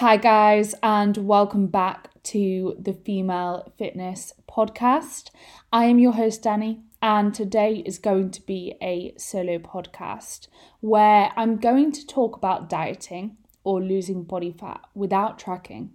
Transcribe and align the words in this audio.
Hi, 0.00 0.16
guys, 0.16 0.74
and 0.82 1.14
welcome 1.18 1.66
back 1.66 2.08
to 2.22 2.74
the 2.78 2.94
Female 2.94 3.70
Fitness 3.76 4.32
Podcast. 4.48 5.28
I 5.74 5.84
am 5.84 5.98
your 5.98 6.12
host, 6.12 6.42
Danni, 6.42 6.80
and 7.02 7.34
today 7.34 7.82
is 7.84 7.98
going 7.98 8.30
to 8.30 8.40
be 8.40 8.76
a 8.80 9.12
solo 9.18 9.58
podcast 9.58 10.48
where 10.80 11.32
I'm 11.36 11.58
going 11.58 11.92
to 11.92 12.06
talk 12.06 12.34
about 12.34 12.70
dieting 12.70 13.36
or 13.62 13.82
losing 13.82 14.22
body 14.22 14.52
fat 14.58 14.80
without 14.94 15.38
tracking. 15.38 15.90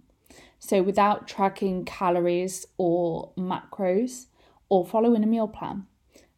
So, 0.60 0.84
without 0.84 1.26
tracking 1.26 1.84
calories 1.84 2.64
or 2.78 3.32
macros 3.36 4.26
or 4.68 4.86
following 4.86 5.24
a 5.24 5.26
meal 5.26 5.48
plan, 5.48 5.86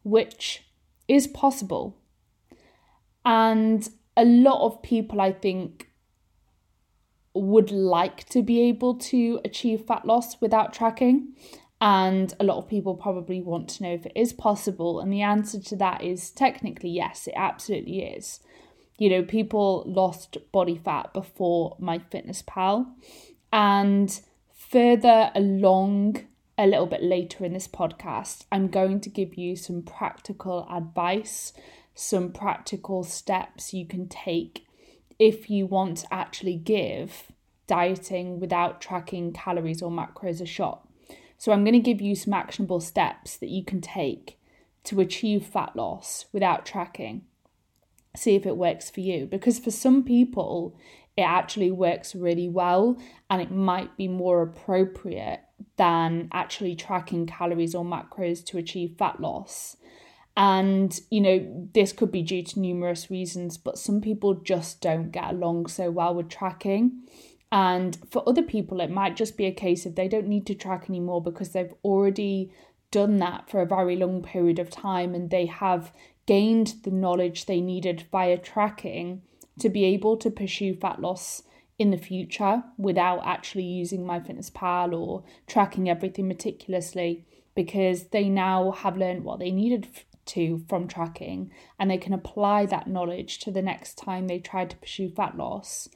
which 0.01 0.63
is 1.07 1.27
possible. 1.27 1.95
And 3.23 3.87
a 4.17 4.25
lot 4.25 4.65
of 4.65 4.81
people, 4.81 5.21
I 5.21 5.33
think, 5.33 5.88
would 7.39 7.71
like 7.71 8.27
to 8.29 8.41
be 8.41 8.61
able 8.61 8.95
to 8.95 9.39
achieve 9.45 9.85
fat 9.85 10.05
loss 10.05 10.39
without 10.41 10.73
tracking. 10.73 11.33
And 11.81 12.33
a 12.39 12.43
lot 12.43 12.57
of 12.57 12.67
people 12.67 12.95
probably 12.95 13.41
want 13.41 13.69
to 13.69 13.83
know 13.83 13.93
if 13.93 14.05
it 14.05 14.11
is 14.15 14.33
possible. 14.33 14.99
And 14.99 15.11
the 15.11 15.21
answer 15.21 15.59
to 15.59 15.75
that 15.77 16.03
is 16.03 16.29
technically 16.29 16.89
yes, 16.89 17.27
it 17.27 17.33
absolutely 17.37 18.01
is. 18.03 18.41
You 18.97 19.09
know, 19.09 19.23
people 19.23 19.83
lost 19.87 20.37
body 20.51 20.77
fat 20.77 21.13
before 21.13 21.77
MyFitnessPal. 21.81 22.85
And 23.53 24.21
further 24.53 25.31
along, 25.33 26.27
a 26.57 26.67
little 26.67 26.85
bit 26.85 27.01
later 27.01 27.45
in 27.45 27.53
this 27.53 27.69
podcast, 27.69 28.43
I'm 28.51 28.67
going 28.67 28.99
to 29.01 29.09
give 29.09 29.35
you 29.35 29.55
some 29.55 29.81
practical 29.81 30.67
advice, 30.69 31.53
some 31.95 32.33
practical 32.33 33.05
steps 33.05 33.73
you 33.73 33.85
can 33.85 34.09
take 34.09 34.67
if 35.19 35.49
you 35.49 35.67
want 35.67 35.97
to 35.97 36.13
actually 36.13 36.55
give 36.55 37.31
dieting 37.67 38.39
without 38.39 38.81
tracking 38.81 39.31
calories 39.31 39.81
or 39.81 39.91
macros 39.91 40.41
a 40.41 40.45
shot. 40.45 40.87
So, 41.37 41.51
I'm 41.51 41.63
going 41.63 41.73
to 41.73 41.79
give 41.79 42.01
you 42.01 42.15
some 42.15 42.33
actionable 42.33 42.79
steps 42.79 43.37
that 43.37 43.49
you 43.49 43.63
can 43.63 43.79
take 43.79 44.39
to 44.85 44.99
achieve 44.99 45.45
fat 45.45 45.75
loss 45.75 46.25
without 46.33 46.65
tracking. 46.65 47.23
See 48.15 48.35
if 48.35 48.45
it 48.45 48.57
works 48.57 48.89
for 48.89 49.01
you. 49.01 49.25
Because 49.25 49.59
for 49.59 49.71
some 49.71 50.03
people, 50.03 50.75
it 51.15 51.23
actually 51.23 51.69
works 51.69 52.15
really 52.15 52.47
well 52.49 52.97
and 53.29 53.41
it 53.41 53.51
might 53.51 53.97
be 53.97 54.07
more 54.07 54.41
appropriate 54.41 55.41
than 55.75 56.29
actually 56.31 56.75
tracking 56.75 57.25
calories 57.25 57.75
or 57.75 57.83
macros 57.83 58.43
to 58.45 58.57
achieve 58.57 58.95
fat 58.97 59.19
loss. 59.19 59.75
And, 60.39 60.97
you 61.11 61.19
know, 61.19 61.67
this 61.73 61.91
could 61.91 62.13
be 62.13 62.21
due 62.21 62.43
to 62.43 62.61
numerous 62.61 63.11
reasons, 63.11 63.57
but 63.57 63.77
some 63.77 63.99
people 63.99 64.35
just 64.35 64.79
don't 64.79 65.11
get 65.11 65.31
along 65.31 65.67
so 65.67 65.91
well 65.91 66.15
with 66.15 66.29
tracking. 66.29 67.01
And 67.51 67.97
for 68.09 68.23
other 68.25 68.41
people, 68.41 68.79
it 68.79 68.89
might 68.89 69.17
just 69.17 69.35
be 69.35 69.47
a 69.47 69.51
case 69.51 69.85
of 69.85 69.95
they 69.95 70.07
don't 70.07 70.29
need 70.29 70.47
to 70.47 70.55
track 70.55 70.85
anymore 70.87 71.21
because 71.21 71.49
they've 71.49 71.73
already 71.83 72.53
done 72.89 73.17
that 73.17 73.49
for 73.49 73.61
a 73.61 73.65
very 73.65 73.97
long 73.97 74.23
period 74.23 74.59
of 74.59 74.69
time 74.69 75.13
and 75.13 75.29
they 75.29 75.45
have 75.45 75.91
gained 76.25 76.75
the 76.83 76.91
knowledge 76.91 77.45
they 77.45 77.59
needed 77.59 78.05
via 78.09 78.37
tracking 78.37 79.21
to 79.59 79.67
be 79.67 79.83
able 79.83 80.15
to 80.15 80.31
pursue 80.31 80.73
fat 80.73 81.01
loss 81.01 81.43
in 81.77 81.91
the 81.91 81.97
future 81.97 82.63
without 82.77 83.19
actually 83.25 83.63
using 83.63 84.05
MyFitnessPal 84.05 84.97
or 84.97 85.23
tracking 85.47 85.89
everything 85.89 86.29
meticulously 86.29 87.25
because 87.55 88.05
they 88.05 88.29
now 88.29 88.71
have 88.71 88.95
learned 88.95 89.25
what 89.25 89.39
they 89.39 89.51
needed 89.51 89.85
to 90.29 90.63
from 90.67 90.87
tracking 90.87 91.51
and 91.79 91.89
they 91.89 91.97
can 91.97 92.13
apply 92.13 92.65
that 92.65 92.87
knowledge 92.87 93.39
to 93.39 93.51
the 93.51 93.61
next 93.61 93.97
time 93.97 94.27
they 94.27 94.39
try 94.39 94.65
to 94.65 94.77
pursue 94.77 95.09
fat 95.09 95.37
loss 95.37 95.89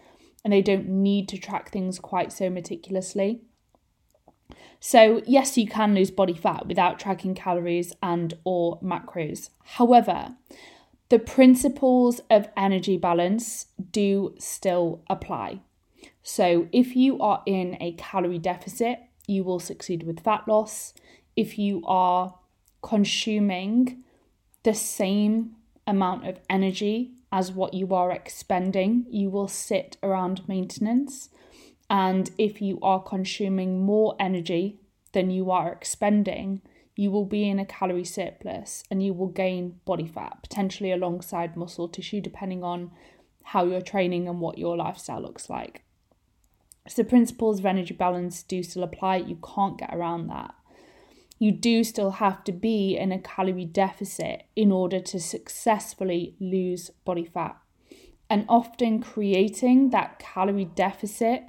and 0.44 0.52
they 0.52 0.62
don't 0.62 0.88
need 0.88 1.28
to 1.30 1.38
track 1.38 1.72
things 1.72 2.00
quite 2.00 2.32
so 2.32 2.50
meticulously. 2.50 3.42
So, 4.80 5.22
yes, 5.26 5.58
you 5.58 5.66
can 5.66 5.96
lose 5.96 6.12
body 6.12 6.34
fat 6.34 6.68
without 6.68 7.00
tracking 7.00 7.36
calories 7.36 7.94
and 8.04 8.34
or 8.44 8.82
macros. 8.82 9.50
However, 9.64 10.36
the 11.08 11.20
principles 11.20 12.20
of 12.30 12.50
energy 12.58 12.98
balance 12.98 13.68
do 13.92 14.36
still 14.38 15.02
apply. 15.10 15.62
So, 16.22 16.68
if 16.74 16.98
you 16.98 17.20
are 17.22 17.44
in 17.46 17.78
a 17.80 17.94
calorie 17.94 18.40
deficit, 18.40 19.00
you 19.26 19.46
will 19.46 19.60
succeed 19.60 20.04
with 20.04 20.20
fat 20.20 20.46
loss. 20.48 20.94
If 21.38 21.58
you 21.58 21.82
are 21.86 22.36
consuming 22.82 24.04
the 24.64 24.74
same 24.74 25.56
amount 25.86 26.28
of 26.28 26.40
energy 26.50 27.12
as 27.32 27.52
what 27.52 27.74
you 27.74 27.94
are 27.94 28.12
expending, 28.12 29.06
you 29.10 29.30
will 29.30 29.48
sit 29.48 29.98
around 30.04 30.48
maintenance. 30.48 31.30
And 31.90 32.30
if 32.38 32.62
you 32.62 32.80
are 32.82 33.02
consuming 33.02 33.84
more 33.84 34.16
energy 34.20 34.80
than 35.12 35.30
you 35.30 35.52
are 35.52 35.72
expending, 35.72 36.62
you 36.96 37.10
will 37.10 37.26
be 37.26 37.50
in 37.50 37.60
a 37.60 37.66
calorie 37.66 38.06
surplus 38.06 38.84
and 38.90 39.04
you 39.04 39.14
will 39.14 39.28
gain 39.28 39.80
body 39.84 40.08
fat, 40.08 40.44
potentially 40.44 40.92
alongside 40.92 41.58
muscle 41.58 41.88
tissue, 41.88 42.22
depending 42.22 42.64
on 42.64 42.92
how 43.44 43.66
you're 43.66 43.82
training 43.82 44.28
and 44.28 44.40
what 44.40 44.58
your 44.58 44.78
lifestyle 44.78 45.22
looks 45.22 45.50
like. 45.50 45.84
So, 46.88 47.04
principles 47.04 47.60
of 47.60 47.66
energy 47.66 47.94
balance 47.94 48.44
do 48.44 48.62
still 48.62 48.84
apply. 48.84 49.18
You 49.18 49.40
can't 49.56 49.78
get 49.78 49.94
around 49.94 50.28
that 50.28 50.54
you 51.40 51.52
do 51.52 51.84
still 51.84 52.12
have 52.12 52.44
to 52.46 52.52
be 52.52 52.98
in 52.98 53.12
a 53.12 53.20
calorie 53.20 53.66
deficit 53.66 54.44
in 54.56 54.72
order 54.72 55.00
to 55.00 55.20
successfully 55.20 56.36
lose 56.40 56.90
body 57.06 57.26
fat. 57.26 57.58
And 58.30 58.46
often 58.48 59.02
creating 59.02 59.90
that 59.90 60.20
calorie 60.20 60.66
deficit 60.66 61.44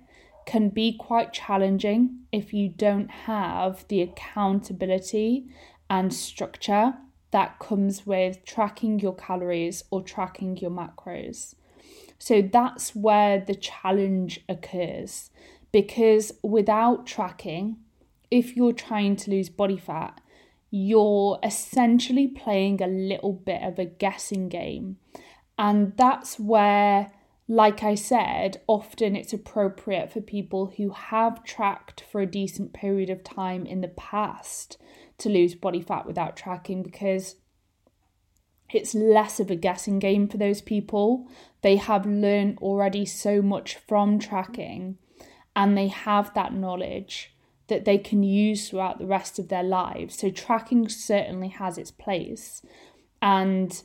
can 0.47 0.69
be 0.69 0.97
quite 0.97 1.33
challenging 1.33 2.19
if 2.33 2.53
you 2.53 2.69
don't 2.69 3.11
have 3.11 3.87
the 3.89 4.03
accountability 4.03 5.47
and 5.89 6.13
structure 6.13 6.95
that 7.31 7.59
comes 7.59 8.07
with 8.07 8.45
tracking 8.45 9.01
your 9.01 9.15
calories 9.15 9.83
or 9.91 10.03
tracking 10.03 10.57
your 10.57 10.71
macros. 10.71 11.55
So 12.19 12.43
that's 12.43 12.95
where 12.95 13.41
the 13.41 13.55
challenge 13.55 14.41
occurs 14.49 15.31
because 15.73 16.33
without 16.43 17.07
tracking, 17.07 17.77
if 18.35 18.57
you're 18.57 18.73
trying 18.73 19.15
to 19.15 19.31
lose 19.31 19.49
body 19.49 19.77
fat, 19.77 20.21
you're 20.69 21.39
essentially 21.45 22.27
playing 22.27 22.83
a 22.83 22.87
little 22.89 23.33
bit 23.33 23.63
of 23.63 23.79
a 23.79 23.85
guessing 23.85 24.49
game. 24.49 24.97
And 25.57 25.97
that's 25.97 26.41
where, 26.41 27.13
like 27.47 27.85
I 27.85 27.95
said, 27.95 28.61
often 28.67 29.15
it's 29.15 29.33
appropriate 29.33 30.11
for 30.11 30.21
people 30.21 30.73
who 30.77 30.91
have 30.91 31.45
tracked 31.45 32.03
for 32.11 32.21
a 32.21 32.27
decent 32.27 32.73
period 32.73 33.09
of 33.09 33.23
time 33.23 33.67
in 33.67 33.83
the 33.83 33.89
past 33.89 34.79
to 35.19 35.29
lose 35.29 35.55
body 35.55 35.81
fat 35.81 36.05
without 36.05 36.37
tracking 36.37 36.83
because 36.83 37.37
it's 38.69 38.97
less 38.97 39.39
of 39.39 39.49
a 39.49 39.55
guessing 39.55 40.01
game 40.01 40.27
for 40.27 40.39
those 40.39 40.61
people. 40.61 41.29
They 41.63 41.77
have 41.77 42.05
learned 42.05 42.59
already 42.59 43.07
so 43.07 43.41
much 43.41 43.77
from 43.77 44.19
tracking 44.19 44.99
and 45.55 45.79
they 45.79 45.87
have 45.87 46.35
that 46.35 46.53
knowledge 46.53 47.34
that 47.69 47.85
they 47.85 47.99
can 47.99 48.23
use 48.23 48.69
throughout 48.69 48.99
the 48.99 49.07
rest 49.07 49.39
of 49.39 49.49
their 49.49 49.63
lives. 49.63 50.19
So, 50.19 50.31
tracking 50.31 50.89
certainly 50.89 51.49
has 51.49 51.79
its 51.79 51.91
place. 51.91 52.63
And 53.23 53.83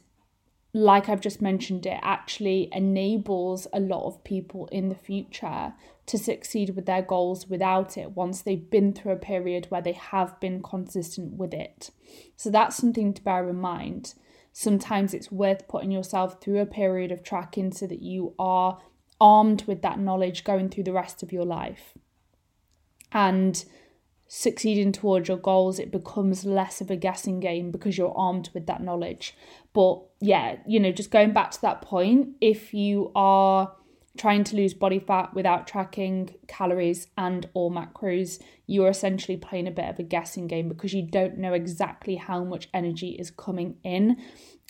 like 0.74 1.08
I've 1.08 1.22
just 1.22 1.42
mentioned, 1.42 1.86
it 1.86 2.00
actually 2.02 2.70
enables 2.72 3.68
a 3.74 3.80
lot 3.80 4.06
of 4.06 4.24
people 4.24 4.68
in 4.72 4.90
the 4.90 4.96
future 4.96 5.74
to 6.06 6.18
succeed 6.18 6.76
with 6.76 6.86
their 6.86 7.02
goals 7.02 7.48
without 7.48 7.98
it 7.98 8.12
once 8.12 8.42
they've 8.42 8.70
been 8.70 8.94
through 8.94 9.14
a 9.14 9.18
period 9.18 9.68
where 9.70 9.82
they 9.82 9.94
have 9.94 10.40
been 10.40 10.62
consistent 10.62 11.34
with 11.34 11.54
it. 11.54 11.92
So, 12.36 12.50
that's 12.50 12.76
something 12.76 13.14
to 13.14 13.24
bear 13.24 13.48
in 13.48 13.56
mind. 13.56 14.14
Sometimes 14.52 15.14
it's 15.14 15.32
worth 15.32 15.68
putting 15.70 15.92
yourself 15.92 16.42
through 16.42 16.60
a 16.60 16.66
period 16.66 17.14
of 17.14 17.24
tracking 17.24 17.72
so 17.72 17.88
that 17.88 18.02
you 18.02 18.34
are 18.38 18.80
armed 19.22 19.64
with 19.68 19.82
that 19.84 20.00
knowledge 20.00 20.44
going 20.44 20.70
through 20.70 20.84
the 20.84 20.94
rest 20.94 21.24
of 21.24 21.32
your 21.32 21.46
life 21.46 21.94
and 23.12 23.64
succeeding 24.28 24.92
towards 24.92 25.28
your 25.28 25.38
goals, 25.38 25.80
it 25.80 25.92
becomes 25.92 26.46
less 26.46 26.82
of 26.82 26.92
a 26.92 26.96
guessing 26.96 27.40
game 27.40 27.72
because 27.72 27.98
you're 27.98 28.16
armed 28.16 28.50
with 28.54 28.68
that 28.68 28.82
knowledge. 28.82 29.36
But 29.74 30.02
yeah, 30.22 30.58
you 30.68 30.80
know, 30.80 30.92
just 30.92 31.12
going 31.12 31.34
back 31.34 31.52
to 31.52 31.62
that 31.62 31.82
point, 31.82 32.36
if 32.40 32.74
you 32.74 33.12
are 33.16 33.74
trying 34.18 34.44
to 34.44 34.56
lose 34.56 34.74
body 34.74 35.00
fat 35.00 35.34
without 35.34 35.66
tracking 35.66 36.36
calories 36.48 37.08
and 37.18 37.48
or 37.54 37.72
macros 37.72 38.42
you're 38.68 38.90
essentially 38.90 39.38
playing 39.38 39.68
a 39.68 39.72
bit 39.72 39.90
of 39.90 39.98
a 39.98 40.04
guessing 40.04 40.46
game 40.46 40.68
because 40.68 40.94
you 40.94 41.02
don't 41.02 41.38
know 41.38 41.54
exactly 41.54 42.16
how 42.16 42.44
much 42.44 42.68
energy 42.74 43.12
is 43.12 43.32
coming 43.32 43.78
in 43.84 44.18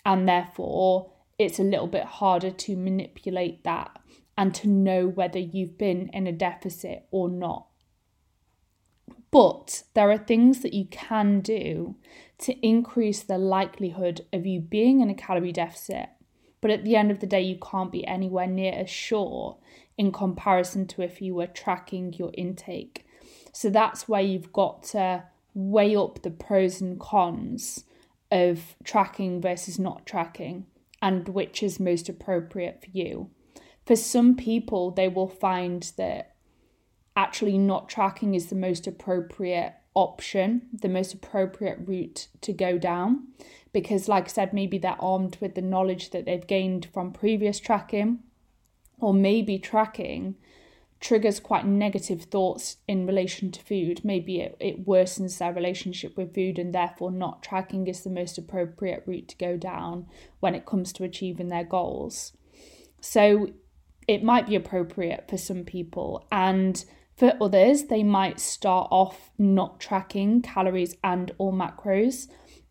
and 0.04 0.28
therefore 0.28 1.10
it's 1.38 1.58
a 1.58 1.64
little 1.64 1.88
bit 1.88 2.04
harder 2.04 2.50
to 2.50 2.76
manipulate 2.76 3.64
that 3.64 3.98
and 4.38 4.54
to 4.54 4.68
know 4.68 5.08
whether 5.08 5.38
you've 5.38 5.76
been 5.76 6.08
in 6.12 6.26
a 6.26 6.32
deficit 6.32 7.06
or 7.10 7.28
not 7.28 7.66
but 9.30 9.82
there 9.94 10.10
are 10.10 10.18
things 10.18 10.60
that 10.60 10.74
you 10.74 10.86
can 10.86 11.40
do 11.40 11.96
to 12.38 12.66
increase 12.66 13.22
the 13.22 13.38
likelihood 13.38 14.26
of 14.32 14.46
you 14.46 14.60
being 14.60 15.00
in 15.00 15.10
a 15.10 15.14
calorie 15.14 15.52
deficit 15.52 16.08
But 16.60 16.70
at 16.70 16.84
the 16.84 16.96
end 16.96 17.10
of 17.10 17.20
the 17.20 17.26
day, 17.26 17.40
you 17.40 17.58
can't 17.58 17.92
be 17.92 18.06
anywhere 18.06 18.46
near 18.46 18.72
as 18.72 18.90
sure 18.90 19.56
in 19.96 20.12
comparison 20.12 20.86
to 20.88 21.02
if 21.02 21.20
you 21.22 21.34
were 21.34 21.46
tracking 21.46 22.12
your 22.14 22.30
intake. 22.34 23.06
So 23.52 23.70
that's 23.70 24.08
where 24.08 24.20
you've 24.20 24.52
got 24.52 24.82
to 24.84 25.24
weigh 25.54 25.96
up 25.96 26.22
the 26.22 26.30
pros 26.30 26.80
and 26.80 26.98
cons 27.00 27.84
of 28.30 28.76
tracking 28.84 29.40
versus 29.40 29.78
not 29.78 30.06
tracking 30.06 30.66
and 31.02 31.28
which 31.28 31.62
is 31.62 31.80
most 31.80 32.08
appropriate 32.08 32.80
for 32.82 32.90
you. 32.92 33.30
For 33.86 33.96
some 33.96 34.36
people, 34.36 34.90
they 34.90 35.08
will 35.08 35.28
find 35.28 35.90
that 35.96 36.29
actually 37.16 37.58
not 37.58 37.88
tracking 37.88 38.34
is 38.34 38.46
the 38.46 38.54
most 38.54 38.86
appropriate 38.86 39.74
option, 39.94 40.62
the 40.72 40.88
most 40.88 41.12
appropriate 41.12 41.78
route 41.84 42.28
to 42.40 42.52
go 42.52 42.78
down. 42.78 43.28
Because, 43.72 44.08
like 44.08 44.24
I 44.24 44.28
said, 44.28 44.52
maybe 44.52 44.78
they're 44.78 44.96
armed 45.00 45.36
with 45.40 45.54
the 45.54 45.62
knowledge 45.62 46.10
that 46.10 46.24
they've 46.24 46.46
gained 46.46 46.88
from 46.92 47.12
previous 47.12 47.60
tracking, 47.60 48.20
or 48.98 49.14
maybe 49.14 49.58
tracking 49.58 50.36
triggers 51.00 51.40
quite 51.40 51.64
negative 51.64 52.24
thoughts 52.24 52.76
in 52.86 53.06
relation 53.06 53.50
to 53.50 53.62
food. 53.62 54.04
Maybe 54.04 54.40
it, 54.40 54.56
it 54.60 54.86
worsens 54.86 55.38
their 55.38 55.52
relationship 55.52 56.16
with 56.16 56.34
food, 56.34 56.58
and 56.58 56.74
therefore, 56.74 57.10
not 57.10 57.42
tracking 57.42 57.86
is 57.86 58.02
the 58.02 58.10
most 58.10 58.38
appropriate 58.38 59.04
route 59.06 59.28
to 59.28 59.36
go 59.36 59.56
down 59.56 60.06
when 60.40 60.54
it 60.54 60.66
comes 60.66 60.92
to 60.94 61.04
achieving 61.04 61.48
their 61.48 61.64
goals. 61.64 62.32
So, 63.00 63.48
it 64.06 64.22
might 64.22 64.48
be 64.48 64.56
appropriate 64.56 65.28
for 65.28 65.38
some 65.38 65.64
people, 65.64 66.26
and 66.30 66.84
for 67.20 67.36
others, 67.38 67.84
they 67.84 68.02
might 68.02 68.40
start 68.40 68.88
off 68.90 69.30
not 69.36 69.78
tracking 69.78 70.40
calories 70.40 70.96
and 71.04 71.30
or 71.36 71.52
macros 71.52 72.28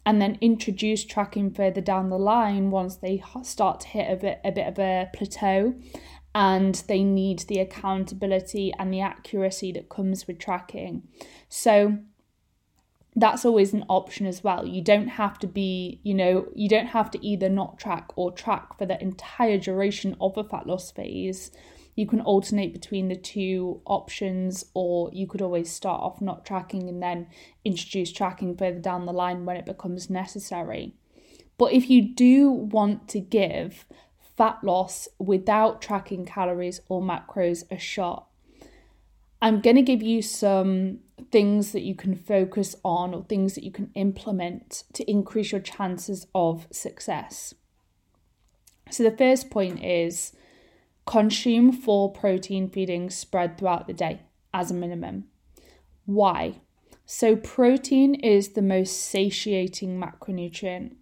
and 0.07 0.19
then 0.19 0.39
introduce 0.41 1.05
tracking 1.05 1.51
further 1.51 1.81
down 1.81 2.09
the 2.09 2.17
line 2.17 2.71
once 2.71 2.95
they 2.95 3.23
start 3.43 3.81
to 3.81 3.87
hit 3.89 4.11
a 4.11 4.15
bit 4.15 4.41
a 4.43 4.51
bit 4.51 4.65
of 4.65 4.79
a 4.79 5.07
plateau 5.13 5.75
and 6.33 6.83
they 6.87 7.03
need 7.03 7.41
the 7.41 7.59
accountability 7.59 8.73
and 8.79 8.91
the 8.91 9.01
accuracy 9.01 9.71
that 9.71 9.87
comes 9.87 10.25
with 10.25 10.39
tracking. 10.39 11.03
So 11.47 11.99
that's 13.15 13.45
always 13.45 13.71
an 13.73 13.85
option 13.87 14.25
as 14.25 14.43
well. 14.43 14.65
You 14.65 14.81
don't 14.81 15.09
have 15.09 15.37
to 15.39 15.47
be, 15.47 15.99
you 16.01 16.15
know, 16.15 16.47
you 16.55 16.67
don't 16.67 16.87
have 16.87 17.11
to 17.11 17.23
either 17.23 17.49
not 17.49 17.77
track 17.77 18.09
or 18.15 18.31
track 18.31 18.79
for 18.79 18.87
the 18.87 18.99
entire 18.99 19.59
duration 19.59 20.17
of 20.19 20.35
a 20.39 20.43
fat 20.43 20.65
loss 20.65 20.89
phase 20.89 21.51
you 21.95 22.07
can 22.07 22.21
alternate 22.21 22.73
between 22.73 23.07
the 23.07 23.15
two 23.15 23.81
options, 23.85 24.65
or 24.73 25.09
you 25.13 25.27
could 25.27 25.41
always 25.41 25.71
start 25.71 26.01
off 26.01 26.21
not 26.21 26.45
tracking 26.45 26.87
and 26.87 27.01
then 27.01 27.27
introduce 27.65 28.11
tracking 28.11 28.55
further 28.55 28.79
down 28.79 29.05
the 29.05 29.13
line 29.13 29.45
when 29.45 29.57
it 29.57 29.65
becomes 29.65 30.09
necessary. 30.09 30.93
But 31.57 31.73
if 31.73 31.89
you 31.89 32.01
do 32.01 32.49
want 32.49 33.07
to 33.09 33.19
give 33.19 33.85
fat 34.37 34.63
loss 34.63 35.09
without 35.19 35.81
tracking 35.81 36.25
calories 36.25 36.79
or 36.87 37.01
macros 37.01 37.63
a 37.69 37.77
shot, 37.77 38.29
I'm 39.41 39.59
going 39.59 39.75
to 39.75 39.81
give 39.81 40.01
you 40.01 40.21
some 40.21 40.99
things 41.31 41.71
that 41.73 41.81
you 41.81 41.95
can 41.95 42.15
focus 42.15 42.75
on 42.83 43.13
or 43.13 43.23
things 43.23 43.55
that 43.55 43.63
you 43.63 43.71
can 43.71 43.91
implement 43.95 44.83
to 44.93 45.09
increase 45.09 45.51
your 45.51 45.61
chances 45.61 46.27
of 46.33 46.67
success. 46.71 47.53
So, 48.89 49.03
the 49.03 49.15
first 49.15 49.49
point 49.49 49.83
is 49.83 50.33
Consume 51.09 51.71
four 51.71 52.11
protein 52.11 52.69
feedings 52.69 53.15
spread 53.15 53.57
throughout 53.57 53.87
the 53.87 53.93
day 53.93 54.19
as 54.53 54.69
a 54.69 54.75
minimum. 54.75 55.23
Why? 56.05 56.61
So, 57.03 57.35
protein 57.35 58.13
is 58.13 58.49
the 58.49 58.61
most 58.61 58.95
satiating 58.95 59.99
macronutrient. 59.99 60.97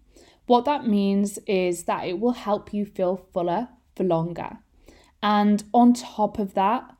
What 0.46 0.64
that 0.64 0.86
means 0.86 1.36
is 1.46 1.84
that 1.84 2.06
it 2.06 2.20
will 2.20 2.32
help 2.32 2.72
you 2.72 2.86
feel 2.86 3.26
fuller 3.34 3.68
for 3.94 4.04
longer. 4.04 4.60
And 5.22 5.62
on 5.74 5.92
top 5.92 6.38
of 6.38 6.54
that, 6.54 6.90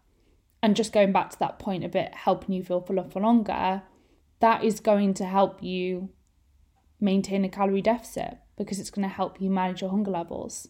and 0.63 0.77
just 0.77 0.93
going 0.93 1.11
back 1.11 1.31
to 1.31 1.39
that 1.39 1.59
point 1.59 1.85
of 1.85 1.97
it 1.97 2.13
helping 2.13 2.55
you 2.55 2.63
feel 2.63 2.83
fuller 2.83 3.05
for 3.05 3.23
longer, 3.23 3.85
that 4.41 4.63
is 4.63 4.81
going 4.81 5.15
to 5.15 5.25
help 5.25 5.63
you 5.63 6.11
maintain 7.01 7.43
a 7.43 7.49
calorie 7.49 7.81
deficit 7.81 8.37
because 8.59 8.79
it's 8.79 8.91
going 8.91 9.09
to 9.09 9.15
help 9.15 9.41
you 9.41 9.49
manage 9.49 9.81
your 9.81 9.89
hunger 9.89 10.11
levels. 10.11 10.69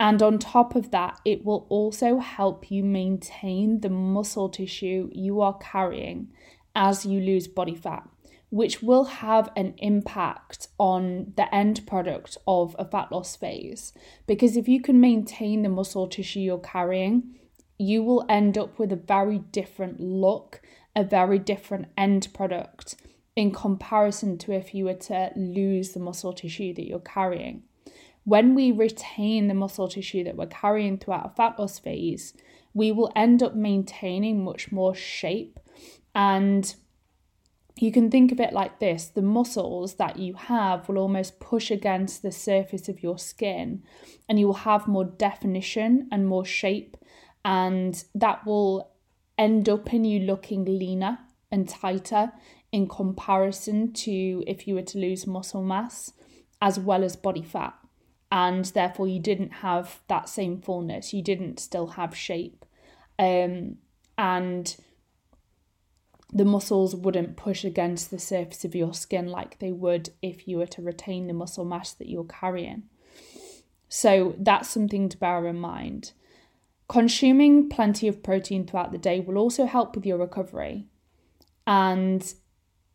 And 0.00 0.22
on 0.22 0.38
top 0.38 0.74
of 0.74 0.92
that, 0.92 1.20
it 1.26 1.44
will 1.44 1.66
also 1.68 2.18
help 2.18 2.70
you 2.70 2.82
maintain 2.82 3.82
the 3.82 3.90
muscle 3.90 4.48
tissue 4.48 5.10
you 5.12 5.42
are 5.42 5.58
carrying 5.58 6.32
as 6.74 7.04
you 7.04 7.20
lose 7.20 7.46
body 7.46 7.74
fat, 7.74 8.08
which 8.48 8.82
will 8.82 9.04
have 9.04 9.50
an 9.56 9.74
impact 9.76 10.68
on 10.78 11.34
the 11.36 11.54
end 11.54 11.86
product 11.86 12.38
of 12.48 12.74
a 12.78 12.84
fat 12.86 13.12
loss 13.12 13.36
phase. 13.36 13.92
Because 14.26 14.56
if 14.56 14.68
you 14.68 14.80
can 14.80 15.02
maintain 15.02 15.62
the 15.62 15.68
muscle 15.68 16.08
tissue 16.08 16.40
you're 16.40 16.58
carrying, 16.58 17.38
you 17.76 18.02
will 18.02 18.24
end 18.26 18.56
up 18.56 18.78
with 18.78 18.92
a 18.92 18.96
very 18.96 19.38
different 19.38 20.00
look, 20.00 20.62
a 20.96 21.04
very 21.04 21.38
different 21.38 21.88
end 21.98 22.28
product 22.32 22.94
in 23.36 23.52
comparison 23.52 24.38
to 24.38 24.52
if 24.52 24.74
you 24.74 24.86
were 24.86 24.94
to 24.94 25.30
lose 25.36 25.90
the 25.90 26.00
muscle 26.00 26.32
tissue 26.32 26.72
that 26.72 26.86
you're 26.86 27.00
carrying 27.00 27.64
when 28.24 28.54
we 28.54 28.70
retain 28.70 29.48
the 29.48 29.54
muscle 29.54 29.88
tissue 29.88 30.24
that 30.24 30.36
we're 30.36 30.46
carrying 30.46 30.98
throughout 30.98 31.26
a 31.26 31.34
fat 31.34 31.58
loss 31.58 31.78
phase, 31.78 32.34
we 32.74 32.92
will 32.92 33.10
end 33.16 33.42
up 33.42 33.54
maintaining 33.54 34.44
much 34.44 34.70
more 34.70 34.94
shape. 34.94 35.58
And 36.14 36.74
you 37.78 37.90
can 37.90 38.10
think 38.10 38.30
of 38.30 38.40
it 38.40 38.52
like 38.52 38.78
this 38.78 39.06
the 39.06 39.22
muscles 39.22 39.94
that 39.94 40.18
you 40.18 40.34
have 40.34 40.88
will 40.88 40.98
almost 40.98 41.40
push 41.40 41.70
against 41.70 42.22
the 42.22 42.32
surface 42.32 42.88
of 42.88 43.02
your 43.02 43.18
skin, 43.18 43.82
and 44.28 44.38
you 44.38 44.46
will 44.46 44.54
have 44.54 44.86
more 44.86 45.04
definition 45.04 46.08
and 46.12 46.26
more 46.26 46.44
shape, 46.44 46.96
and 47.44 48.04
that 48.14 48.44
will 48.44 48.90
end 49.38 49.68
up 49.68 49.92
in 49.94 50.04
you 50.04 50.20
looking 50.20 50.64
leaner 50.66 51.18
and 51.50 51.68
tighter 51.68 52.32
in 52.70 52.86
comparison 52.86 53.92
to 53.92 54.44
if 54.46 54.68
you 54.68 54.74
were 54.74 54.82
to 54.82 54.98
lose 54.98 55.26
muscle 55.26 55.62
mass 55.62 56.12
as 56.60 56.78
well 56.78 57.02
as 57.02 57.16
body 57.16 57.42
fat 57.42 57.74
and 58.32 58.64
therefore 58.66 59.08
you 59.08 59.18
didn't 59.18 59.54
have 59.54 60.00
that 60.08 60.28
same 60.28 60.60
fullness. 60.60 61.12
You 61.12 61.22
didn't 61.22 61.58
still 61.58 61.88
have 61.88 62.16
shape. 62.16 62.64
Um, 63.18 63.76
and 64.16 64.76
the 66.32 66.44
muscles 66.44 66.94
wouldn't 66.94 67.36
push 67.36 67.64
against 67.64 68.10
the 68.10 68.18
surface 68.18 68.64
of 68.64 68.74
your 68.74 68.94
skin 68.94 69.26
like 69.26 69.58
they 69.58 69.72
would 69.72 70.10
if 70.22 70.46
you 70.46 70.58
were 70.58 70.66
to 70.66 70.82
retain 70.82 71.26
the 71.26 71.32
muscle 71.32 71.64
mass 71.64 71.92
that 71.92 72.08
you're 72.08 72.24
carrying. 72.24 72.84
So 73.88 74.36
that's 74.38 74.68
something 74.68 75.08
to 75.08 75.18
bear 75.18 75.46
in 75.46 75.56
mind. 75.56 76.12
Consuming 76.88 77.68
plenty 77.68 78.06
of 78.06 78.22
protein 78.22 78.64
throughout 78.66 78.92
the 78.92 78.98
day 78.98 79.18
will 79.20 79.38
also 79.38 79.66
help 79.66 79.96
with 79.96 80.06
your 80.06 80.18
recovery. 80.18 80.86
And 81.66 82.32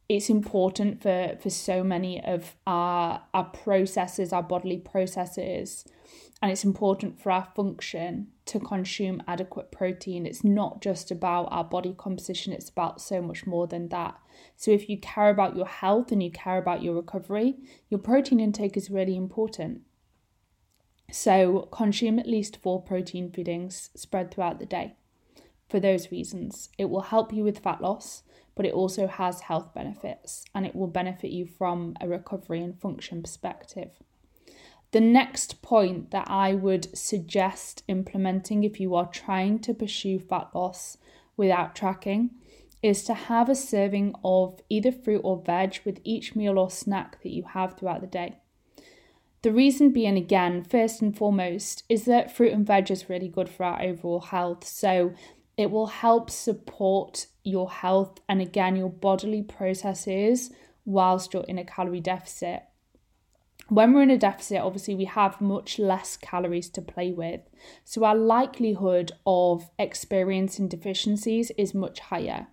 it's 0.08 0.30
important 0.30 1.02
for 1.02 1.36
for 1.40 1.50
so 1.50 1.84
many 1.84 2.24
of 2.24 2.56
our 2.68 3.22
our 3.34 3.46
processes 3.46 4.32
our 4.32 4.44
bodily 4.44 4.78
processes 4.78 5.86
and 6.42 6.52
it's 6.52 6.64
important 6.64 7.20
for 7.20 7.32
our 7.32 7.48
function 7.56 8.28
to 8.46 8.60
consume 8.60 9.24
adequate 9.28 9.72
protein. 9.72 10.26
It's 10.28 10.44
not 10.44 10.82
just 10.82 11.10
about 11.10 11.46
our 11.46 11.64
body 11.64 11.96
composition 11.98 12.54
it's 12.54 12.70
about 12.70 13.02
so 13.02 13.22
much 13.22 13.48
more 13.48 13.68
than 13.68 13.90
that. 13.90 14.20
So 14.56 14.72
if 14.72 14.90
you 14.90 15.00
care 15.00 15.30
about 15.30 15.56
your 15.56 15.66
health 15.66 16.12
and 16.12 16.22
you 16.22 16.30
care 16.30 16.58
about 16.58 16.84
your 16.84 16.96
recovery 16.96 17.56
your 17.90 18.00
protein 18.00 18.40
intake 18.40 18.78
is 18.78 18.92
really 18.92 19.16
important. 19.16 19.82
So 21.12 21.70
consume 21.72 22.20
at 22.20 22.28
least 22.28 22.58
four 22.62 22.82
protein 22.82 23.32
feedings 23.32 23.90
spread 23.96 24.32
throughout 24.32 24.60
the 24.60 24.66
day. 24.66 24.96
For 25.70 25.80
those 25.80 26.12
reasons 26.12 26.70
it 26.78 26.90
will 26.90 27.02
help 27.02 27.34
you 27.34 27.44
with 27.44 27.60
fat 27.60 27.82
loss 27.82 28.22
but 28.56 28.66
it 28.66 28.74
also 28.74 29.08
has 29.08 29.42
health 29.42 29.74
benefits 29.74 30.46
and 30.56 30.66
it 30.66 30.76
will 30.76 30.88
benefit 30.88 31.32
you 31.32 31.46
from 31.46 31.96
a 32.02 32.08
recovery 32.08 32.62
and 32.62 32.80
function 32.80 33.22
perspective. 33.22 33.92
The 34.92 35.02
next 35.02 35.62
point 35.62 36.12
that 36.12 36.30
I 36.30 36.54
would 36.54 36.98
suggest 36.98 37.84
implementing 37.88 38.64
if 38.64 38.80
you 38.80 38.96
are 38.96 39.10
trying 39.10 39.60
to 39.60 39.74
pursue 39.74 40.20
fat 40.20 40.50
loss 40.54 40.98
without 41.36 41.76
tracking 41.76 42.32
is 42.82 43.04
to 43.04 43.14
have 43.14 43.50
a 43.50 43.56
serving 43.56 44.14
of 44.24 44.62
either 44.70 44.92
fruit 44.92 45.22
or 45.24 45.42
veg 45.42 45.80
with 45.84 46.00
each 46.04 46.36
meal 46.36 46.58
or 46.58 46.70
snack 46.70 47.22
that 47.24 47.32
you 47.32 47.44
have 47.44 47.76
throughout 47.76 48.02
the 48.02 48.08
day. 48.08 48.38
The 49.42 49.52
reason 49.52 49.92
being, 49.92 50.18
again, 50.18 50.64
first 50.64 51.02
and 51.02 51.16
foremost, 51.16 51.84
is 51.90 52.06
that 52.06 52.36
fruit 52.36 52.54
and 52.54 52.66
veg 52.66 52.90
is 52.90 53.10
really 53.10 53.28
good 53.28 53.50
for 53.50 53.64
our 53.64 53.82
overall 53.82 54.22
health. 54.22 54.66
So 54.66 55.14
it 55.58 55.72
will 55.72 55.88
help 55.88 56.30
support 56.30 57.28
your 57.46 57.70
health 57.70 58.20
and 58.28 58.42
again 58.42 58.76
your 58.76 58.90
bodily 58.90 59.42
processes 59.42 60.52
whilst 60.84 61.34
you're 61.34 61.44
in 61.44 61.58
a 61.58 61.66
calorie 61.66 62.02
deficit. 62.02 62.64
When 63.68 63.94
we're 63.94 64.04
in 64.04 64.12
a 64.12 64.18
deficit, 64.18 64.60
obviously, 64.60 64.94
we 64.94 65.06
have 65.06 65.42
much 65.42 65.80
less 65.80 66.18
calories 66.18 66.70
to 66.70 66.82
play 66.84 67.12
with. 67.12 67.42
So, 67.84 68.04
our 68.04 68.16
likelihood 68.16 69.14
of 69.26 69.72
experiencing 69.80 70.68
deficiencies 70.68 71.52
is 71.58 71.74
much 71.74 72.00
higher. 72.00 72.48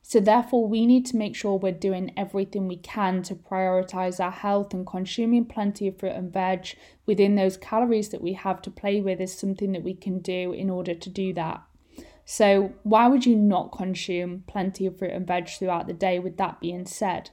So, 0.00 0.18
therefore, 0.18 0.66
we 0.66 0.86
need 0.86 1.04
to 1.06 1.16
make 1.16 1.36
sure 1.36 1.58
we're 1.58 1.72
doing 1.72 2.12
everything 2.16 2.68
we 2.68 2.76
can 2.76 3.22
to 3.24 3.34
prioritize 3.34 4.18
our 4.18 4.30
health 4.30 4.72
and 4.72 4.86
consuming 4.86 5.44
plenty 5.44 5.88
of 5.88 5.98
fruit 5.98 6.12
and 6.12 6.32
veg 6.32 6.74
within 7.04 7.34
those 7.34 7.58
calories 7.58 8.08
that 8.08 8.22
we 8.22 8.32
have 8.32 8.62
to 8.62 8.70
play 8.70 9.02
with 9.02 9.20
is 9.20 9.36
something 9.36 9.72
that 9.72 9.82
we 9.82 9.94
can 9.94 10.20
do 10.20 10.52
in 10.52 10.70
order 10.70 10.94
to 10.94 11.10
do 11.10 11.34
that. 11.34 11.65
So, 12.28 12.72
why 12.82 13.06
would 13.06 13.24
you 13.24 13.36
not 13.36 13.70
consume 13.70 14.42
plenty 14.48 14.84
of 14.84 14.98
fruit 14.98 15.12
and 15.12 15.24
veg 15.24 15.48
throughout 15.48 15.86
the 15.86 15.92
day, 15.92 16.18
with 16.18 16.36
that 16.38 16.60
being 16.60 16.84
said? 16.84 17.30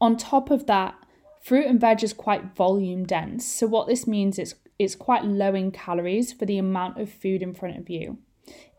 On 0.00 0.16
top 0.16 0.50
of 0.50 0.66
that, 0.66 0.94
fruit 1.42 1.66
and 1.66 1.78
veg 1.78 2.02
is 2.02 2.14
quite 2.14 2.56
volume 2.56 3.04
dense. 3.04 3.46
So, 3.46 3.66
what 3.66 3.86
this 3.86 4.06
means 4.06 4.38
is 4.38 4.54
it's 4.78 4.94
quite 4.94 5.26
low 5.26 5.54
in 5.54 5.72
calories 5.72 6.32
for 6.32 6.46
the 6.46 6.56
amount 6.56 6.98
of 6.98 7.12
food 7.12 7.42
in 7.42 7.52
front 7.52 7.76
of 7.76 7.90
you. 7.90 8.16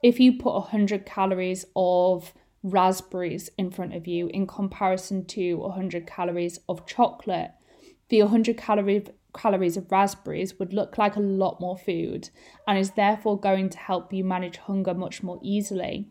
If 0.02 0.20
you 0.20 0.36
put 0.36 0.54
100 0.54 1.06
calories 1.06 1.64
of 1.76 2.34
raspberries 2.64 3.52
in 3.56 3.70
front 3.70 3.94
of 3.94 4.08
you 4.08 4.30
in 4.30 4.48
comparison 4.48 5.26
to 5.26 5.58
100 5.58 6.08
calories 6.08 6.60
of 6.68 6.88
chocolate, 6.88 7.52
the 8.10 8.24
100 8.24 8.58
calorie, 8.58 9.06
calories 9.34 9.78
of 9.78 9.92
raspberries 9.92 10.58
would 10.60 10.74
look 10.74 10.98
like 10.98 11.16
a 11.16 11.22
lot 11.22 11.60
more 11.60 11.78
food 11.78 12.30
and 12.68 12.78
is 12.78 12.92
therefore 12.92 13.40
going 13.40 13.70
to 13.70 13.78
help 13.78 14.12
you 14.14 14.24
manage 14.24 14.58
hunger 14.58 14.94
much 14.94 15.24
more 15.24 15.40
easily. 15.42 16.08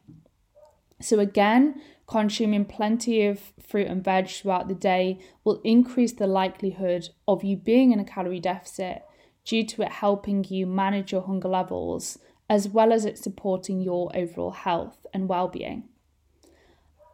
So, 1.01 1.21
again, 1.21 1.81
consuming 2.07 2.65
plenty 2.65 3.27
of 3.27 3.53
fruit 3.61 3.87
and 3.87 4.03
veg 4.03 4.29
throughout 4.29 4.69
the 4.69 4.75
day 4.75 5.21
will 5.45 5.61
increase 5.63 6.13
the 6.13 6.27
likelihood 6.27 7.09
of 7.27 7.45
you 7.45 7.57
being 7.57 7.93
in 7.93 8.01
a 8.01 8.05
calorie 8.05 8.41
deficit 8.41 9.03
due 9.45 9.65
to 9.65 9.83
it 9.83 9.93
helping 9.93 10.45
you 10.45 10.67
manage 10.67 11.13
your 11.13 11.23
hunger 11.23 11.49
levels 11.49 12.19
as 12.51 12.69
well 12.69 12.93
as 12.93 13.05
it 13.05 13.19
supporting 13.19 13.81
your 13.81 14.11
overall 14.17 14.51
health 14.51 15.07
and 15.13 15.29
well 15.29 15.49
being. 15.49 15.85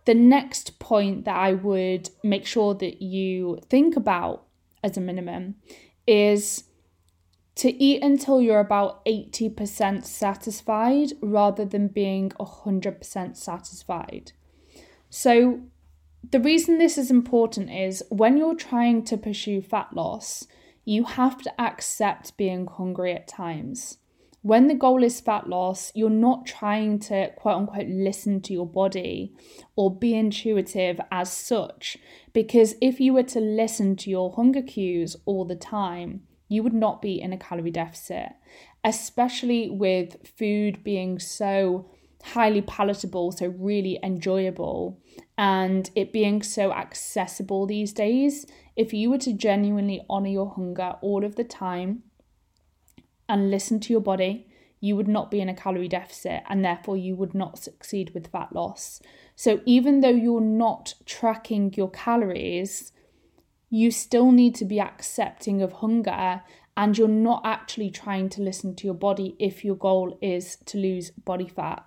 The 0.05 0.15
next 0.15 0.79
point 0.79 1.25
that 1.25 1.37
I 1.37 1.55
would 1.55 2.11
make 2.23 2.47
sure 2.47 2.75
that 2.75 3.03
you 3.03 3.59
think 3.69 3.97
about 3.97 4.45
as 4.83 4.97
a 4.97 5.01
minimum 5.01 5.57
is 6.07 6.65
to 7.57 7.71
eat 7.83 8.03
until 8.03 8.41
you're 8.41 8.61
about 8.61 9.05
80% 9.05 10.05
satisfied 10.05 11.13
rather 11.21 11.65
than 11.65 11.89
being 11.89 12.31
100% 12.31 13.37
satisfied. 13.37 14.33
So, 15.09 15.61
the 16.31 16.41
reason 16.41 16.79
this 16.79 16.97
is 16.97 17.11
important 17.11 17.71
is 17.71 18.03
when 18.09 18.39
you're 18.39 18.55
trying 18.55 19.05
to 19.05 19.17
pursue 19.17 19.61
fat 19.61 19.93
loss, 19.95 20.47
you 20.85 21.05
have 21.05 21.41
to 21.43 21.61
accept 21.61 22.37
being 22.37 22.67
hungry 22.67 23.13
at 23.13 23.29
times 23.29 23.99
when 24.45 24.69
the 24.69 24.75
goal 24.75 25.03
is 25.03 25.23
fat 25.23 25.49
loss, 25.49 25.91
you're 25.95 26.11
not 26.11 26.45
trying 26.45 26.99
to 26.99 27.31
quote 27.35 27.57
unquote 27.57 27.87
listen 27.89 28.43
to 28.43 28.53
your 28.53 28.67
body 28.67 29.33
or 29.75 29.99
be 29.99 30.15
intuitive 30.15 31.01
as 31.11 31.33
such. 31.33 31.97
Because 32.35 32.75
if 32.83 33.01
you 33.01 33.15
were 33.15 33.23
to 33.23 33.41
listen 33.41 33.97
to 33.97 34.11
your 34.11 34.35
hunger 34.37 34.61
cues 34.61 35.17
all 35.25 35.47
the 35.47 35.57
time, 35.57 36.25
you 36.47 36.63
would 36.63 36.75
not 36.75 37.01
be 37.01 37.19
in 37.23 37.33
a 37.33 37.39
calorie 37.39 37.71
deficit, 37.71 38.33
especially 38.85 39.71
with 39.71 40.19
food 40.37 40.85
being 40.85 41.19
so 41.19 41.91
highly 42.23 42.61
palatable, 42.61 43.33
so 43.33 43.47
really 43.47 43.99
enjoyable, 44.03 45.01
and 45.39 45.89
it 45.95 46.13
being 46.13 46.43
so 46.43 46.71
accessible 46.71 47.65
these 47.65 47.95
days. 47.95 48.45
If 48.77 48.93
you 48.93 49.09
were 49.09 49.19
to 49.19 49.33
genuinely 49.33 50.05
honor 50.11 50.29
your 50.29 50.53
hunger 50.55 50.97
all 51.01 51.25
of 51.25 51.37
the 51.37 51.45
time, 51.45 52.03
and 53.29 53.51
listen 53.51 53.81
to 53.81 53.93
your 53.93 54.01
body, 54.01 54.47
you 54.81 54.97
would 54.97 55.09
not 55.09 55.31
be 55.31 55.41
in 55.41 55.49
a 55.49 55.55
calorie 55.55 55.89
deficit 55.89 56.43
and 56.49 56.65
therefore 56.65 56.97
you 56.97 57.17
would 57.17 57.35
not 57.35 57.59
succeed 57.59 58.11
with 58.13 58.31
fat 58.31 58.53
loss. 58.53 59.01
So, 59.35 59.61
even 59.65 60.01
though 60.01 60.11
you're 60.11 60.41
not 60.41 60.95
tracking 61.07 61.73
your 61.75 61.91
calories, 61.91 62.93
you 63.71 63.91
still 63.91 64.31
need 64.31 64.55
to 64.57 64.65
be 64.65 64.81
accepting 64.81 65.63
of 65.63 65.73
hunger 65.73 66.43
and 66.77 66.99
you're 66.99 67.09
not 67.09 67.43
actually 67.45 67.91
trying 67.91 68.29
to 68.31 68.43
listen 68.43 68.75
to 68.77 68.85
your 68.85 68.95
body 68.95 69.37
if 69.39 69.65
your 69.65 69.77
goal 69.77 70.19
is 70.21 70.57
to 70.67 70.79
lose 70.79 71.11
body 71.11 71.49
fat. 71.49 71.85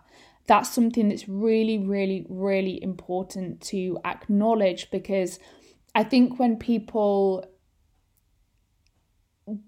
That's 0.48 0.70
something 0.70 1.10
that's 1.10 1.28
really, 1.28 1.78
really, 1.78 2.26
really 2.30 2.82
important 2.82 3.62
to 3.64 4.00
acknowledge 4.06 4.90
because 4.92 5.40
I 5.94 6.04
think 6.04 6.40
when 6.40 6.58
people 6.58 7.46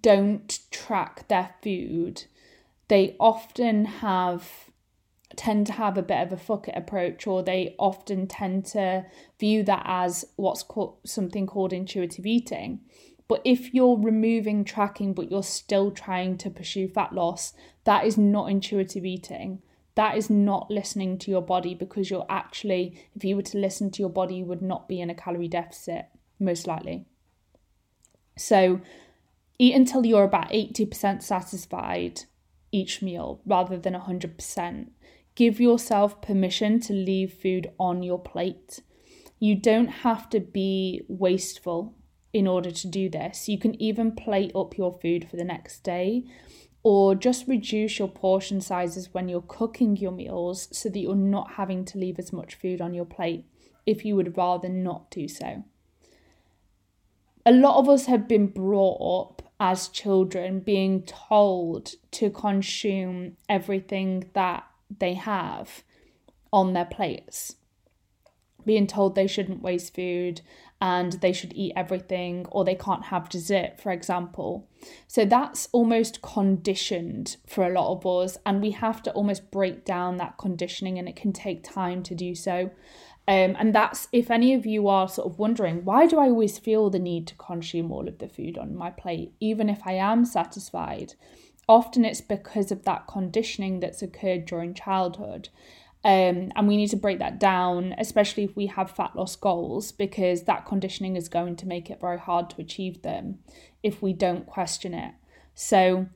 don't 0.01 0.59
track 0.71 1.27
their 1.27 1.55
food, 1.62 2.25
they 2.88 3.15
often 3.19 3.86
have 3.86 4.69
tend 5.36 5.67
to 5.67 5.74
have 5.74 5.98
a 5.98 6.01
bit 6.01 6.19
of 6.19 6.33
a 6.33 6.38
fuck 6.38 6.67
it 6.67 6.75
approach 6.75 7.27
or 7.27 7.43
they 7.43 7.75
often 7.77 8.27
tend 8.27 8.65
to 8.65 9.05
view 9.39 9.63
that 9.63 9.83
as 9.86 10.25
what's 10.36 10.63
called 10.63 10.98
something 11.05 11.45
called 11.45 11.71
intuitive 11.71 12.25
eating. 12.25 12.79
But 13.27 13.41
if 13.45 13.74
you're 13.74 13.98
removing 13.98 14.65
tracking 14.65 15.13
but 15.13 15.29
you're 15.29 15.43
still 15.43 15.91
trying 15.91 16.38
to 16.39 16.50
pursue 16.50 16.88
fat 16.88 17.13
loss 17.13 17.53
that 17.83 18.05
is 18.05 18.17
not 18.17 18.50
intuitive 18.50 19.05
eating. 19.05 19.62
That 19.95 20.17
is 20.17 20.29
not 20.29 20.71
listening 20.71 21.17
to 21.19 21.31
your 21.31 21.41
body 21.41 21.75
because 21.75 22.09
you're 22.09 22.25
actually 22.27 23.00
if 23.15 23.24
you 23.24 23.36
were 23.36 23.43
to 23.43 23.59
listen 23.59 23.91
to 23.91 24.01
your 24.01 24.09
body 24.09 24.36
you 24.36 24.45
would 24.45 24.63
not 24.63 24.88
be 24.88 25.00
in 25.00 25.09
a 25.09 25.15
calorie 25.15 25.48
deficit 25.48 26.07
most 26.39 26.65
likely. 26.65 27.05
So 28.36 28.81
Eat 29.61 29.75
until 29.75 30.05
you're 30.05 30.23
about 30.23 30.49
80% 30.49 31.21
satisfied 31.21 32.21
each 32.71 33.01
meal 33.01 33.41
rather 33.45 33.77
than 33.77 33.93
100%. 33.93 34.87
Give 35.35 35.59
yourself 35.59 36.21
permission 36.21 36.79
to 36.81 36.93
leave 36.93 37.33
food 37.33 37.71
on 37.77 38.01
your 38.01 38.19
plate. 38.19 38.81
You 39.37 39.55
don't 39.55 39.87
have 39.87 40.29
to 40.29 40.39
be 40.39 41.01
wasteful 41.07 41.93
in 42.31 42.47
order 42.47 42.71
to 42.71 42.87
do 42.87 43.09
this. 43.09 43.49
You 43.49 43.57
can 43.57 43.79
even 43.81 44.15
plate 44.15 44.51
up 44.55 44.77
your 44.77 44.97
food 45.01 45.29
for 45.29 45.35
the 45.35 45.43
next 45.43 45.83
day 45.83 46.23
or 46.81 47.15
just 47.15 47.47
reduce 47.47 47.99
your 47.99 48.07
portion 48.07 48.61
sizes 48.61 49.13
when 49.13 49.27
you're 49.27 49.41
cooking 49.41 49.97
your 49.97 50.11
meals 50.11 50.69
so 50.71 50.89
that 50.89 50.99
you're 50.99 51.15
not 51.15 51.51
having 51.53 51.83
to 51.85 51.97
leave 51.97 52.17
as 52.17 52.31
much 52.31 52.55
food 52.55 52.79
on 52.79 52.93
your 52.93 53.05
plate 53.05 53.45
if 53.85 54.05
you 54.05 54.15
would 54.15 54.37
rather 54.37 54.69
not 54.69 55.11
do 55.11 55.27
so. 55.27 55.63
A 57.45 57.51
lot 57.51 57.79
of 57.79 57.89
us 57.89 58.05
have 58.05 58.27
been 58.27 58.47
brought 58.47 59.21
up 59.21 59.49
as 59.59 59.89
children 59.89 60.59
being 60.59 61.03
told 61.03 61.91
to 62.11 62.29
consume 62.29 63.35
everything 63.49 64.29
that 64.33 64.65
they 64.99 65.13
have 65.13 65.83
on 66.51 66.73
their 66.73 66.85
plates. 66.85 67.55
Being 68.65 68.87
told 68.87 69.15
they 69.15 69.27
shouldn't 69.27 69.61
waste 69.61 69.95
food 69.95 70.41
and 70.81 71.13
they 71.13 71.33
should 71.33 71.53
eat 71.53 71.73
everything 71.75 72.45
or 72.51 72.63
they 72.63 72.75
can't 72.75 73.05
have 73.05 73.27
dessert, 73.27 73.79
for 73.81 73.91
example. 73.91 74.67
So 75.07 75.25
that's 75.25 75.67
almost 75.71 76.21
conditioned 76.21 77.35
for 77.45 77.65
a 77.65 77.73
lot 77.73 77.91
of 77.91 78.05
us, 78.05 78.37
and 78.45 78.61
we 78.61 78.71
have 78.71 79.03
to 79.03 79.11
almost 79.11 79.51
break 79.51 79.83
down 79.83 80.17
that 80.17 80.37
conditioning, 80.37 80.97
and 80.97 81.09
it 81.09 81.17
can 81.17 81.33
take 81.33 81.63
time 81.63 82.01
to 82.03 82.15
do 82.15 82.33
so. 82.33 82.71
Um, 83.29 83.55
and 83.59 83.75
that's 83.75 84.07
if 84.12 84.31
any 84.31 84.55
of 84.55 84.65
you 84.65 84.88
are 84.88 85.07
sort 85.07 85.31
of 85.31 85.38
wondering, 85.38 85.86
why 85.86 86.07
do 86.07 86.17
I 86.17 86.29
always 86.29 86.57
feel 86.57 86.89
the 86.89 86.98
need 86.98 87.27
to 87.27 87.36
consume 87.36 87.91
all 87.91 88.07
of 88.07 88.17
the 88.17 88.27
food 88.27 88.57
on 88.57 88.75
my 88.75 88.89
plate, 88.89 89.33
even 89.39 89.69
if 89.69 89.86
I 89.86 89.91
am 89.91 90.25
satisfied? 90.25 91.13
Often 91.67 92.05
it's 92.05 92.21
because 92.21 92.71
of 92.71 92.86
that 92.86 93.05
conditioning 93.05 93.81
that's 93.81 94.01
occurred 94.01 94.45
during 94.45 94.74
childhood. 94.74 95.50
Um, 96.03 96.51
and 96.55 96.67
we 96.67 96.75
need 96.75 96.89
to 96.89 96.95
break 96.95 97.19
that 97.19 97.39
down, 97.39 97.93
especially 98.00 98.45
if 98.45 98.55
we 98.55 98.65
have 98.65 98.89
fat 98.89 99.15
loss 99.15 99.36
goals, 99.36 99.91
because 99.91 100.45
that 100.45 100.65
conditioning 100.65 101.15
is 101.15 101.29
going 101.29 101.55
to 101.57 101.67
make 101.67 101.91
it 101.91 102.01
very 102.01 102.17
hard 102.17 102.50
to 102.50 102.62
achieve 102.62 103.03
them 103.03 103.38
if 103.83 104.01
we 104.01 104.12
don't 104.12 104.48
question 104.48 104.95
it. 104.95 105.13
So, 105.53 106.07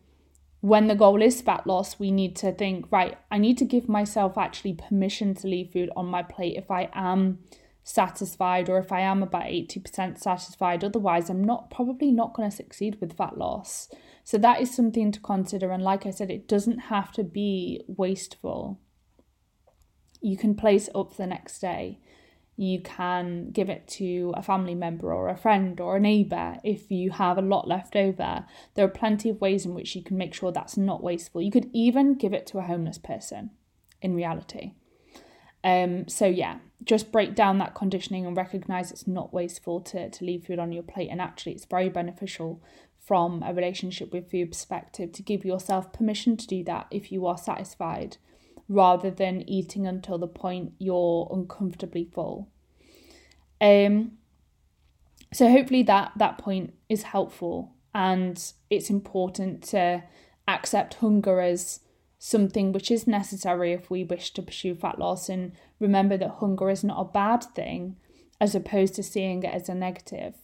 when 0.63 0.87
the 0.87 0.95
goal 0.95 1.21
is 1.21 1.41
fat 1.41 1.67
loss, 1.67 1.99
we 1.99 2.09
need 2.09 2.37
to 2.37 2.53
think, 2.53 2.89
right, 2.89 3.17
I 3.29 3.37
need 3.37 3.57
to 3.57 3.65
give 3.65 3.89
myself 3.89 4.37
actually 4.37 4.75
permission 4.75 5.35
to 5.35 5.47
leave 5.47 5.71
food 5.73 5.89
on 5.97 6.05
my 6.05 6.23
plate 6.23 6.55
if 6.55 6.71
I 6.71 6.89
am 6.93 7.39
satisfied 7.83 8.69
or 8.69 8.77
if 8.77 8.89
I 8.89 9.01
am 9.01 9.21
about 9.21 9.43
80% 9.43 10.17
satisfied. 10.17 10.81
Otherwise, 10.81 11.29
I'm 11.29 11.43
not 11.43 11.69
probably 11.69 12.13
not 12.13 12.33
going 12.33 12.49
to 12.49 12.55
succeed 12.55 13.01
with 13.01 13.17
fat 13.17 13.37
loss. 13.37 13.89
So 14.23 14.37
that 14.37 14.61
is 14.61 14.73
something 14.73 15.11
to 15.11 15.19
consider. 15.19 15.69
And 15.69 15.83
like 15.83 16.05
I 16.05 16.11
said, 16.11 16.31
it 16.31 16.47
doesn't 16.47 16.79
have 16.79 17.11
to 17.11 17.25
be 17.25 17.81
wasteful. 17.85 18.79
You 20.21 20.37
can 20.37 20.55
place 20.55 20.87
up 20.95 21.17
the 21.17 21.27
next 21.27 21.59
day 21.59 21.99
you 22.55 22.79
can 22.81 23.49
give 23.51 23.69
it 23.69 23.87
to 23.87 24.33
a 24.35 24.43
family 24.43 24.75
member 24.75 25.13
or 25.13 25.27
a 25.27 25.37
friend 25.37 25.79
or 25.79 25.97
a 25.97 25.99
neighbour 25.99 26.57
if 26.63 26.91
you 26.91 27.11
have 27.11 27.37
a 27.37 27.41
lot 27.41 27.67
left 27.67 27.95
over. 27.95 28.45
There 28.75 28.85
are 28.85 28.89
plenty 28.89 29.29
of 29.29 29.41
ways 29.41 29.65
in 29.65 29.73
which 29.73 29.95
you 29.95 30.03
can 30.03 30.17
make 30.17 30.33
sure 30.33 30.51
that's 30.51 30.77
not 30.77 31.03
wasteful. 31.03 31.41
You 31.41 31.51
could 31.51 31.69
even 31.73 32.13
give 32.13 32.33
it 32.33 32.45
to 32.47 32.59
a 32.59 32.63
homeless 32.63 32.99
person 32.99 33.51
in 34.01 34.13
reality. 34.13 34.73
Um, 35.63 36.07
so 36.07 36.25
yeah, 36.27 36.59
just 36.83 37.11
break 37.11 37.35
down 37.35 37.57
that 37.57 37.73
conditioning 37.73 38.25
and 38.25 38.35
recognize 38.37 38.91
it's 38.91 39.07
not 39.07 39.33
wasteful 39.33 39.81
to, 39.81 40.09
to 40.09 40.25
leave 40.25 40.45
food 40.45 40.59
on 40.59 40.71
your 40.71 40.83
plate 40.83 41.09
and 41.09 41.21
actually 41.21 41.53
it's 41.53 41.65
very 41.65 41.89
beneficial 41.89 42.61
from 42.99 43.43
a 43.43 43.53
relationship 43.53 44.13
with 44.13 44.29
food 44.29 44.51
perspective 44.51 45.11
to 45.13 45.23
give 45.23 45.43
yourself 45.43 45.91
permission 45.91 46.37
to 46.37 46.47
do 46.47 46.63
that 46.63 46.87
if 46.91 47.11
you 47.11 47.25
are 47.25 47.37
satisfied 47.37 48.17
rather 48.67 49.11
than 49.11 49.47
eating 49.49 49.85
until 49.85 50.17
the 50.17 50.27
point 50.27 50.73
you're 50.79 51.29
uncomfortably 51.31 52.09
full. 52.13 52.49
Um, 53.59 54.13
so 55.33 55.49
hopefully 55.49 55.83
that 55.83 56.11
that 56.17 56.37
point 56.37 56.73
is 56.89 57.03
helpful 57.03 57.73
and 57.93 58.53
it's 58.69 58.89
important 58.89 59.63
to 59.63 60.03
accept 60.47 60.95
hunger 60.95 61.39
as 61.39 61.79
something 62.19 62.71
which 62.71 62.89
is 62.89 63.07
necessary 63.07 63.73
if 63.73 63.89
we 63.89 64.03
wish 64.03 64.31
to 64.31 64.41
pursue 64.41 64.75
fat 64.75 64.99
loss 64.99 65.29
and 65.29 65.51
remember 65.79 66.17
that 66.17 66.29
hunger 66.39 66.69
is 66.69 66.83
not 66.83 66.99
a 66.99 67.11
bad 67.11 67.43
thing 67.55 67.97
as 68.39 68.55
opposed 68.55 68.95
to 68.95 69.03
seeing 69.03 69.43
it 69.43 69.53
as 69.53 69.67
a 69.69 69.75
negative 69.75 70.35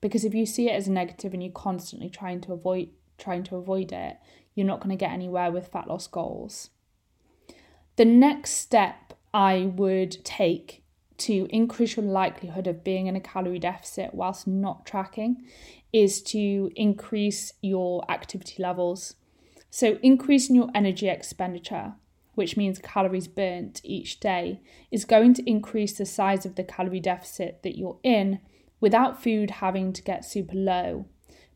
because 0.00 0.24
if 0.24 0.34
you 0.34 0.46
see 0.46 0.68
it 0.68 0.74
as 0.74 0.88
a 0.88 0.92
negative 0.92 1.32
and 1.32 1.42
you're 1.42 1.52
constantly 1.52 2.08
trying 2.08 2.40
to 2.40 2.52
avoid 2.52 2.88
trying 3.18 3.42
to 3.42 3.56
avoid 3.56 3.92
it 3.92 4.16
you're 4.54 4.66
not 4.66 4.80
going 4.80 4.90
to 4.90 4.96
get 4.96 5.12
anywhere 5.12 5.50
with 5.50 5.68
fat 5.68 5.86
loss 5.86 6.06
goals 6.06 6.70
the 7.98 8.04
next 8.04 8.52
step 8.52 9.12
i 9.34 9.70
would 9.76 10.24
take 10.24 10.82
to 11.18 11.46
increase 11.50 11.96
your 11.96 12.06
likelihood 12.06 12.66
of 12.66 12.84
being 12.84 13.06
in 13.06 13.16
a 13.16 13.20
calorie 13.20 13.58
deficit 13.58 14.14
whilst 14.14 14.46
not 14.46 14.86
tracking 14.86 15.44
is 15.92 16.22
to 16.22 16.70
increase 16.76 17.52
your 17.60 18.08
activity 18.10 18.62
levels. 18.62 19.16
So, 19.70 19.98
increasing 20.02 20.56
your 20.56 20.70
energy 20.74 21.08
expenditure, 21.08 21.94
which 22.34 22.56
means 22.56 22.78
calories 22.78 23.28
burnt 23.28 23.80
each 23.84 24.20
day, 24.20 24.60
is 24.90 25.04
going 25.04 25.34
to 25.34 25.50
increase 25.50 25.98
the 25.98 26.06
size 26.06 26.46
of 26.46 26.54
the 26.54 26.64
calorie 26.64 27.00
deficit 27.00 27.62
that 27.62 27.76
you're 27.76 27.98
in 28.02 28.40
without 28.80 29.22
food 29.22 29.50
having 29.50 29.92
to 29.92 30.02
get 30.02 30.24
super 30.24 30.54
low. 30.54 31.06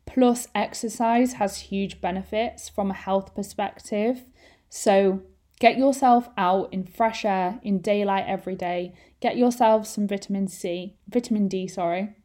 Plus, 0.05 0.47
exercise 0.53 1.33
has 1.33 1.57
huge 1.57 2.01
benefits 2.01 2.67
from 2.67 2.91
a 2.91 2.95
health 2.95 3.33
perspective. 3.33 4.23
So, 4.69 5.23
Get 5.59 5.77
yourself 5.77 6.29
out 6.37 6.73
in 6.73 6.83
fresh 6.83 7.23
air, 7.23 7.59
in 7.63 7.79
daylight 7.79 8.25
every 8.27 8.55
day. 8.55 8.93
Get 9.21 9.37
yourself 9.37 9.87
some 9.87 10.07
vitamin 10.07 10.47
C, 10.47 10.97
vitamin 11.07 11.47
D, 11.47 11.67
sorry. 11.67 12.15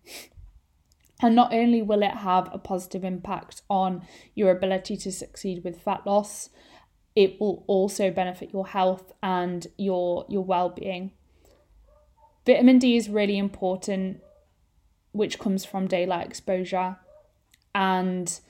And 1.20 1.34
not 1.34 1.52
only 1.52 1.82
will 1.82 2.02
it 2.02 2.18
have 2.18 2.48
a 2.52 2.58
positive 2.58 3.04
impact 3.04 3.62
on 3.68 4.02
your 4.34 4.50
ability 4.50 4.96
to 4.98 5.12
succeed 5.12 5.64
with 5.64 5.80
fat 5.80 6.06
loss, 6.06 6.50
it 7.16 7.40
will 7.40 7.64
also 7.66 8.10
benefit 8.10 8.52
your 8.52 8.68
health 8.68 9.12
and 9.22 9.66
your 9.76 10.24
your 10.28 10.44
well-being. 10.44 11.12
Vitamin 12.46 12.78
D 12.78 12.96
is 12.96 13.10
really 13.10 13.36
important 13.36 14.20
which 15.12 15.38
comes 15.38 15.64
from 15.64 15.88
daylight 15.88 16.26
exposure 16.26 16.96
and 17.74 18.40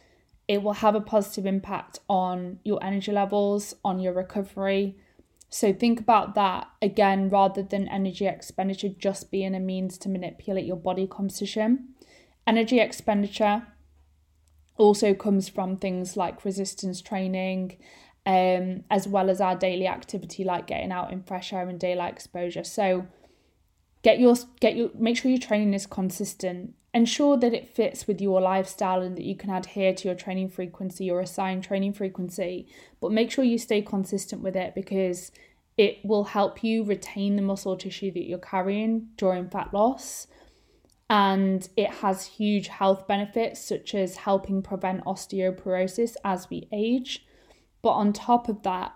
it 0.49 0.63
will 0.63 0.73
have 0.73 0.95
a 0.95 1.01
positive 1.01 1.45
impact 1.45 2.01
on 2.09 2.59
your 2.65 2.83
energy 2.83 3.13
levels, 3.13 3.75
on 3.85 4.01
your 4.01 4.15
recovery. 4.15 4.97
So 5.51 5.73
think 5.73 6.01
about 6.01 6.35
that 6.35 6.69
again 6.81 7.29
rather 7.29 7.63
than 7.63 7.87
energy 7.89 8.27
expenditure 8.27 8.89
just 8.89 9.31
being 9.31 9.55
a 9.55 9.61
means 9.61 9.99
to 9.99 10.09
manipulate 10.09 10.65
your 10.65 10.77
body 10.77 11.07
composition. 11.07 11.91
Energy 12.47 12.81
expenditure 12.81 13.67
also 14.79 15.13
comes 15.13 15.49
from 15.49 15.77
things 15.77 16.17
like 16.17 16.45
resistance 16.45 17.03
training, 17.03 17.77
um, 18.25 18.85
as 18.91 19.07
well 19.07 19.29
as 19.29 19.41
our 19.41 19.57
daily 19.57 19.87
activity 19.87 20.45
like 20.45 20.67
getting 20.67 20.93
out 20.93 21.13
in 21.13 21.23
fresh 21.23 21.53
air 21.53 21.69
and 21.69 21.79
daylight 21.79 22.15
exposure. 22.15 22.65
So 22.65 23.07
get 24.03 24.19
your 24.19 24.35
get 24.61 24.77
your 24.77 24.91
make 24.95 25.17
sure 25.19 25.31
your 25.31 25.41
training 25.41 25.75
is 25.75 25.87
consistent 25.87 26.75
ensure 26.95 27.37
that 27.37 27.53
it 27.53 27.69
fits 27.69 28.07
with 28.07 28.21
your 28.21 28.41
lifestyle 28.41 29.03
and 29.03 29.17
that 29.17 29.25
you 29.25 29.37
can 29.37 29.51
adhere 29.51 29.93
to 29.93 30.09
your 30.09 30.15
training 30.15 30.49
frequency 30.49 31.11
or 31.11 31.21
assigned 31.21 31.65
training 31.65 31.93
frequency. 31.93 32.67
But 33.01 33.13
make 33.13 33.31
sure 33.31 33.45
you 33.45 33.59
stay 33.59 33.83
consistent 33.83 34.43
with 34.43 34.57
it 34.57 34.75
because 34.75 35.31
it 35.77 35.99
will 36.03 36.25
help 36.25 36.65
you 36.65 36.83
retain 36.83 37.37
the 37.37 37.43
muscle 37.43 37.77
tissue 37.77 38.11
that 38.13 38.25
you're 38.25 38.39
carrying 38.39 39.09
during 39.17 39.49
fat 39.49 39.73
loss. 39.73 40.27
And 41.11 41.69
it 41.77 41.91
has 41.91 42.27
huge 42.27 42.69
health 42.69 43.07
benefits 43.07 43.65
such 43.65 43.95
as 43.95 44.17
helping 44.17 44.63
prevent 44.63 45.05
osteoporosis 45.05 46.17
as 46.25 46.51
we 46.51 46.69
age. 46.73 47.25
But 47.83 47.91
on 47.91 48.13
top 48.13 48.49
of 48.49 48.63
that 48.63 48.93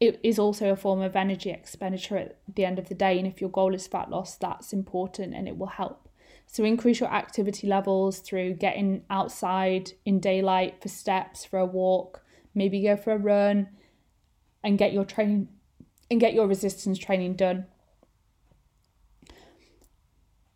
it 0.00 0.20
is 0.22 0.38
also 0.38 0.70
a 0.70 0.76
form 0.76 1.00
of 1.00 1.16
energy 1.16 1.50
expenditure 1.50 2.16
at 2.16 2.36
the 2.54 2.64
end 2.64 2.78
of 2.78 2.88
the 2.88 2.94
day. 2.94 3.18
And 3.18 3.26
if 3.26 3.40
your 3.40 3.50
goal 3.50 3.74
is 3.74 3.86
fat 3.86 4.10
loss 4.10 4.36
that's 4.36 4.72
important 4.72 5.34
and 5.34 5.48
it 5.48 5.56
will 5.56 5.66
help 5.66 6.07
so 6.50 6.64
increase 6.64 6.98
your 6.98 7.12
activity 7.12 7.66
levels 7.66 8.20
through 8.20 8.54
getting 8.54 9.02
outside 9.10 9.92
in 10.06 10.18
daylight 10.18 10.80
for 10.80 10.88
steps, 10.88 11.44
for 11.44 11.58
a 11.58 11.66
walk, 11.66 12.22
maybe 12.54 12.82
go 12.82 12.96
for 12.96 13.12
a 13.12 13.18
run 13.18 13.68
and 14.64 14.78
get 14.78 14.92
your 14.92 15.04
training 15.04 15.48
and 16.10 16.18
get 16.18 16.32
your 16.32 16.46
resistance 16.46 16.98
training 16.98 17.34
done. 17.34 17.66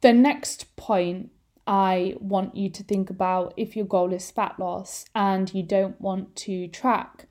The 0.00 0.14
next 0.14 0.74
point 0.76 1.31
I 1.66 2.14
want 2.18 2.57
you 2.57 2.70
to 2.70 2.83
think 2.83 3.11
about 3.11 3.52
if 3.59 3.76
your 3.76 3.85
goal 3.85 4.14
is 4.14 4.31
fat 4.31 4.59
loss 4.59 5.05
and 5.14 5.52
you 5.52 5.62
don't 5.62 6.00
want 6.00 6.35
to 6.37 6.68
track, 6.68 7.26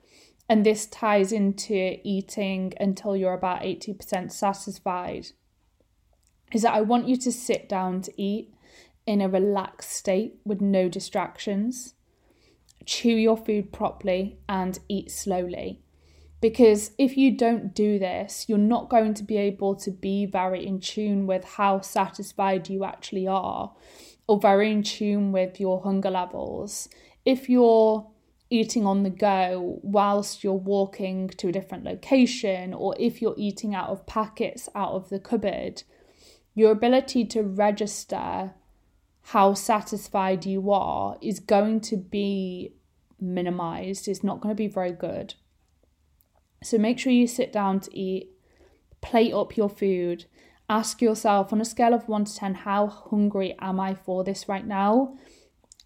and 0.48 0.64
this 0.64 0.86
ties 0.86 1.32
into 1.32 1.98
eating 2.04 2.74
until 2.78 3.16
you're 3.16 3.34
about 3.34 3.62
80% 3.62 4.30
satisfied 4.30 5.26
is 6.52 6.62
that 6.62 6.74
I 6.74 6.80
want 6.80 7.08
you 7.08 7.16
to 7.16 7.32
sit 7.32 7.68
down 7.68 8.02
to 8.02 8.22
eat 8.22 8.52
in 9.06 9.20
a 9.20 9.28
relaxed 9.28 9.92
state 9.92 10.36
with 10.44 10.60
no 10.60 10.88
distractions. 10.88 11.94
Chew 12.84 13.14
your 13.14 13.36
food 13.36 13.72
properly 13.72 14.38
and 14.48 14.78
eat 14.88 15.10
slowly. 15.10 15.80
Because 16.40 16.90
if 16.98 17.16
you 17.16 17.36
don't 17.36 17.72
do 17.72 18.00
this, 18.00 18.46
you're 18.48 18.58
not 18.58 18.90
going 18.90 19.14
to 19.14 19.22
be 19.22 19.36
able 19.36 19.76
to 19.76 19.90
be 19.92 20.26
very 20.26 20.66
in 20.66 20.80
tune 20.80 21.26
with 21.26 21.44
how 21.44 21.80
satisfied 21.80 22.68
you 22.68 22.84
actually 22.84 23.28
are 23.28 23.72
or 24.26 24.40
very 24.40 24.72
in 24.72 24.82
tune 24.82 25.30
with 25.30 25.60
your 25.60 25.82
hunger 25.82 26.10
levels. 26.10 26.88
If 27.24 27.48
you're 27.48 28.10
eating 28.50 28.84
on 28.84 29.02
the 29.04 29.10
go 29.10 29.78
whilst 29.82 30.42
you're 30.42 30.52
walking 30.52 31.28
to 31.28 31.48
a 31.48 31.52
different 31.52 31.84
location, 31.84 32.74
or 32.74 32.94
if 32.98 33.22
you're 33.22 33.34
eating 33.38 33.74
out 33.74 33.88
of 33.88 34.04
packets 34.06 34.68
out 34.74 34.92
of 34.92 35.08
the 35.10 35.20
cupboard, 35.20 35.84
your 36.54 36.70
ability 36.70 37.24
to 37.26 37.42
register 37.42 38.54
how 39.26 39.54
satisfied 39.54 40.44
you 40.44 40.70
are 40.70 41.16
is 41.22 41.40
going 41.40 41.80
to 41.80 41.96
be 41.96 42.74
minimized. 43.20 44.08
It's 44.08 44.24
not 44.24 44.40
going 44.40 44.54
to 44.54 44.56
be 44.56 44.68
very 44.68 44.92
good. 44.92 45.34
So 46.62 46.78
make 46.78 46.98
sure 46.98 47.12
you 47.12 47.26
sit 47.26 47.52
down 47.52 47.80
to 47.80 47.96
eat, 47.98 48.30
plate 49.00 49.32
up 49.32 49.56
your 49.56 49.68
food, 49.68 50.26
ask 50.68 51.00
yourself 51.00 51.52
on 51.52 51.60
a 51.60 51.64
scale 51.64 51.94
of 51.94 52.08
1 52.08 52.24
to 52.24 52.34
10, 52.34 52.54
how 52.54 52.86
hungry 52.86 53.54
am 53.60 53.80
I 53.80 53.94
for 53.94 54.24
this 54.24 54.48
right 54.48 54.66
now? 54.66 55.16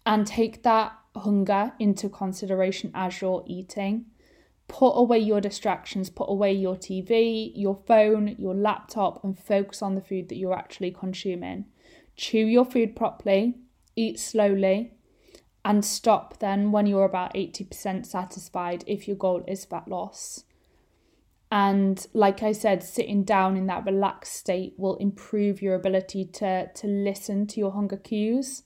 And 0.05 0.25
take 0.25 0.63
that 0.63 0.93
hunger 1.15 1.73
into 1.79 2.09
consideration 2.09 2.91
as 2.93 3.21
you're 3.21 3.43
eating 3.47 4.05
put 4.67 4.91
away 4.91 5.19
your 5.19 5.41
distractions, 5.41 6.09
put 6.09 6.29
away 6.29 6.53
your 6.53 6.75
TV, 6.75 7.51
your 7.55 7.79
phone, 7.87 8.35
your 8.37 8.53
laptop, 8.53 9.23
and 9.23 9.37
focus 9.37 9.81
on 9.81 9.95
the 9.95 10.01
food 10.01 10.29
that 10.29 10.37
you're 10.37 10.57
actually 10.57 10.91
consuming. 10.91 11.65
Chew 12.15 12.45
your 12.45 12.65
food 12.65 12.95
properly, 12.95 13.55
eat 13.95 14.19
slowly, 14.19 14.93
and 15.63 15.83
stop 15.83 16.39
then 16.39 16.71
when 16.71 16.85
you're 16.85 17.05
about 17.05 17.33
80% 17.33 18.05
satisfied 18.05 18.83
if 18.87 19.07
your 19.07 19.17
goal 19.17 19.43
is 19.47 19.65
fat 19.65 19.87
loss. 19.87 20.43
And 21.49 22.05
like 22.13 22.43
I 22.43 22.51
said, 22.51 22.83
sitting 22.83 23.23
down 23.23 23.55
in 23.55 23.67
that 23.67 23.85
relaxed 23.85 24.33
state 24.33 24.73
will 24.77 24.97
improve 24.97 25.61
your 25.61 25.75
ability 25.75 26.25
to, 26.25 26.69
to 26.73 26.87
listen 26.87 27.47
to 27.47 27.59
your 27.59 27.71
hunger 27.71 27.95
cues 27.95 28.63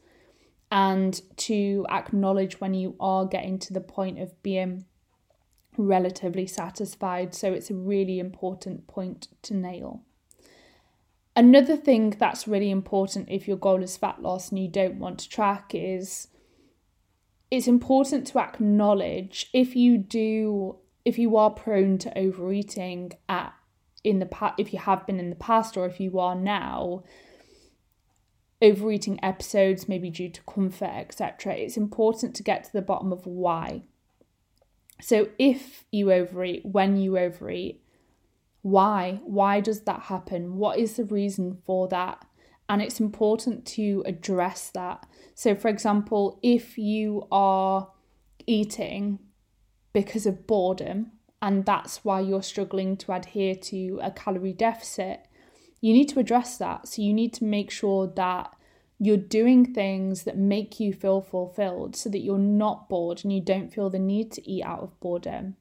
and 0.72 1.22
to 1.38 1.86
acknowledge 1.90 2.60
when 2.60 2.74
you 2.74 2.96
are 3.00 3.26
getting 3.26 3.60
to 3.60 3.74
the 3.74 3.82
point 3.82 4.20
of 4.20 4.42
being 4.42 4.86
relatively 5.78 6.48
satisfied. 6.48 7.34
So 7.34 7.54
it's 7.54 7.70
a 7.70 7.76
really 7.76 8.20
important 8.20 8.88
point 8.88 9.28
to 9.44 9.54
nail. 9.54 10.04
Another 11.36 11.78
thing 11.78 12.12
that's 12.12 12.48
really 12.48 12.70
important 12.70 13.30
if 13.30 13.48
your 13.48 13.58
goal 13.58 13.82
is 13.82 13.96
fat 13.96 14.22
loss 14.22 14.50
and 14.50 14.60
you 14.60 14.68
don't 14.68 15.00
want 15.00 15.20
to 15.20 15.30
track 15.30 15.72
is 15.74 16.28
it's 17.50 17.68
important 17.68 18.28
to 18.28 18.40
acknowledge 18.40 19.50
if 19.54 19.76
you 19.76 19.98
do 19.98 20.78
if 21.04 21.18
you 21.18 21.36
are 21.36 21.50
prone 21.50 21.98
to 21.98 22.18
overeating 22.18 23.12
at 23.28 23.54
in 24.04 24.20
the 24.20 24.26
past 24.26 24.56
if 24.58 24.74
you 24.74 24.80
have 24.80 25.06
been 25.06 25.20
in 25.20 25.30
the 25.30 25.36
past 25.36 25.78
or 25.78 25.86
if 25.86 26.00
you 26.00 26.18
are 26.20 26.36
now 26.36 27.04
overeating 28.62 29.20
episodes 29.24 29.88
maybe 29.90 30.10
due 30.10 30.30
to 30.30 30.42
comfort 30.44 30.92
etc 30.94 31.54
it's 31.54 31.78
important 31.78 32.36
to 32.36 32.44
get 32.44 32.64
to 32.64 32.74
the 32.74 32.82
bottom 32.82 33.12
of 33.12 33.26
why 33.26 33.84
so 35.02 35.30
if 35.38 35.84
you 35.92 36.12
overeat, 36.12 36.66
when 36.66 36.98
you 36.98 37.18
overeat, 37.18 37.82
why? 38.62 39.20
Why 39.24 39.60
does 39.60 39.82
that 39.82 40.04
happen? 40.04 40.56
What 40.58 40.78
is 40.78 40.96
the 40.96 41.06
reason 41.06 41.58
for 41.66 41.88
that? 41.88 42.26
And 42.70 42.82
it's 42.82 43.00
important 43.00 43.66
to 43.68 44.04
address 44.06 44.70
that. 44.76 45.06
So, 45.36 45.56
for 45.56 45.68
example, 45.68 46.40
if 46.42 46.78
you 46.78 47.28
are 47.32 47.90
eating 48.46 49.20
because 49.94 50.26
of 50.26 50.48
boredom 50.48 51.12
and 51.42 51.66
that's 51.66 52.06
why 52.06 52.22
you're 52.22 52.44
struggling 52.44 52.96
to 52.98 53.12
adhere 53.12 53.56
to 53.56 54.00
a 54.02 54.12
calorie 54.12 54.54
deficit, 54.54 55.28
you 55.82 55.92
need 55.92 56.08
to 56.10 56.20
address 56.20 56.58
that. 56.58 56.88
So 56.88 57.02
you 57.02 57.14
need 57.14 57.34
to 57.34 57.44
make 57.44 57.72
sure 57.72 58.08
that 58.16 58.54
you're 59.04 59.18
doing 59.18 59.74
things 59.74 60.26
that 60.26 60.38
make 60.38 60.80
you 60.80 60.94
feel 60.94 61.22
fulfilled 61.22 61.96
so 61.96 62.08
that 62.08 62.20
you're 62.20 62.38
not 62.38 62.88
bored 62.88 63.20
and 63.24 63.34
you 63.34 63.42
don't 63.42 63.74
feel 63.74 63.90
the 63.90 63.98
need 63.98 64.32
to 64.32 64.48
eat 64.48 64.64
out 64.64 64.82
of 64.82 65.00
boredom. 65.00 65.56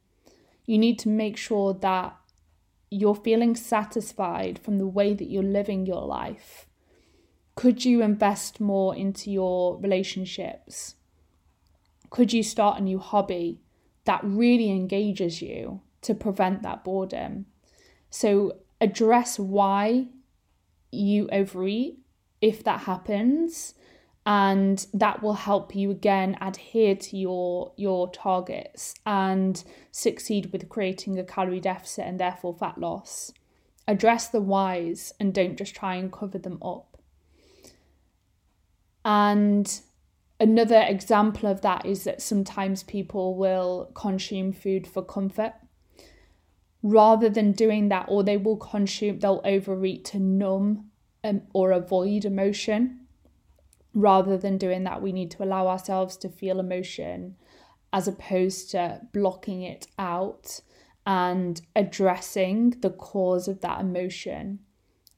You 0.66 0.76
need 0.76 0.98
to 0.98 1.09
make 1.09 1.38
sure 1.38 1.72
that 1.72 2.14
you're 2.90 3.14
feeling 3.14 3.57
satisfied 3.57 4.59
from 4.59 4.76
the 4.76 4.87
way 4.87 5.14
that 5.14 5.31
you're 5.31 5.42
living 5.42 5.87
your 5.87 6.03
life. 6.03 6.66
Could 7.55 7.83
you 7.83 8.03
invest 8.03 8.61
more 8.61 8.94
into 8.94 9.31
your 9.31 9.79
relationships? 9.79 10.96
Could 12.11 12.35
you 12.35 12.42
start 12.42 12.79
a 12.79 12.83
new 12.83 12.98
hobby 12.98 13.62
that 14.05 14.20
really 14.22 14.70
engages 14.70 15.40
you 15.40 15.81
to 16.03 16.14
prevent 16.14 16.61
that 16.61 16.85
boredom? 16.85 17.46
So, 18.11 18.59
address 18.83 19.38
why 19.38 20.09
you 20.92 21.26
overeat 21.33 22.00
if 22.40 22.64
that 22.64 22.81
happens 22.81 23.74
and 24.26 24.87
that 24.92 25.22
will 25.22 25.35
help 25.35 25.74
you 25.74 25.90
again 25.90 26.37
adhere 26.40 26.94
to 26.94 27.16
your 27.16 27.72
your 27.76 28.11
targets 28.11 28.94
and 29.07 29.64
succeed 29.90 30.53
with 30.53 30.68
creating 30.68 31.18
a 31.18 31.24
calorie 31.24 31.61
deficit 31.61 32.07
and 32.07 32.20
therefore 32.20 32.55
fat 32.55 32.79
loss. 32.79 33.33
Address 33.88 34.29
the 34.29 34.40
whys 34.40 35.12
and 35.18 35.35
don't 35.35 35.57
just 35.57 35.74
try 35.74 35.94
and 35.96 36.12
cover 36.12 36.38
them 36.38 36.59
up. 36.62 36.98
And 39.05 39.81
another 40.38 40.85
example 40.87 41.50
of 41.50 41.62
that 41.62 41.87
is 41.87 42.05
that 42.05 42.20
sometimes 42.20 42.83
people 42.83 43.37
will 43.37 43.90
consume 43.94 44.53
food 44.53 44.87
for 44.87 45.03
comfort. 45.03 45.55
Rather 46.83 47.29
than 47.29 47.53
doing 47.53 47.88
that 47.88 48.07
or 48.09 48.22
they 48.22 48.37
will 48.37 48.57
consume 48.57 49.18
they'll 49.18 49.42
overeat 49.44 50.05
to 50.05 50.18
numb 50.18 50.89
um, 51.24 51.42
or 51.52 51.72
avoid 51.72 52.24
emotion 52.24 53.00
rather 53.92 54.38
than 54.38 54.56
doing 54.56 54.85
that 54.85 55.02
we 55.02 55.12
need 55.12 55.30
to 55.30 55.42
allow 55.42 55.66
ourselves 55.66 56.16
to 56.16 56.28
feel 56.28 56.61
emotion 56.61 57.37
as 57.92 58.06
opposed 58.06 58.70
to 58.70 59.00
blocking 59.12 59.62
it 59.62 59.87
out 59.98 60.61
and 61.06 61.62
addressing 61.74 62.70
the 62.80 62.90
cause 62.90 63.48
of 63.48 63.61
that 63.61 63.80
emotion 63.80 64.61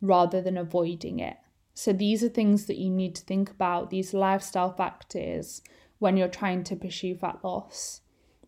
rather 0.00 0.40
than 0.40 0.56
avoiding 0.56 1.20
it. 1.20 1.36
So 1.74 1.92
these 1.92 2.22
are 2.22 2.28
things 2.28 2.66
that 2.66 2.78
you 2.78 2.90
need 2.90 3.14
to 3.16 3.22
think 3.22 3.50
about 3.50 3.90
these 3.90 4.14
lifestyle 4.14 4.72
factors 4.72 5.62
when 5.98 6.16
you're 6.16 6.28
trying 6.28 6.64
to 6.64 6.76
pursue 6.76 7.14
fat 7.14 7.38
loss. 7.42 8.00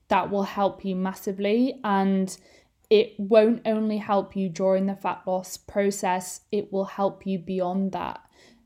That 0.09 0.31
will 0.31 0.43
help 0.45 0.85
you 0.85 0.97
massively 0.97 1.81
and 1.85 2.37
it 2.94 3.12
won't 3.18 3.61
only 3.66 3.98
help 3.98 4.37
you 4.37 4.48
during 4.48 4.87
the 4.87 4.94
fat 4.94 5.20
loss 5.26 5.57
process, 5.57 6.42
it 6.52 6.72
will 6.72 6.85
help 6.85 7.26
you 7.26 7.40
beyond 7.40 7.90
that. 7.90 8.20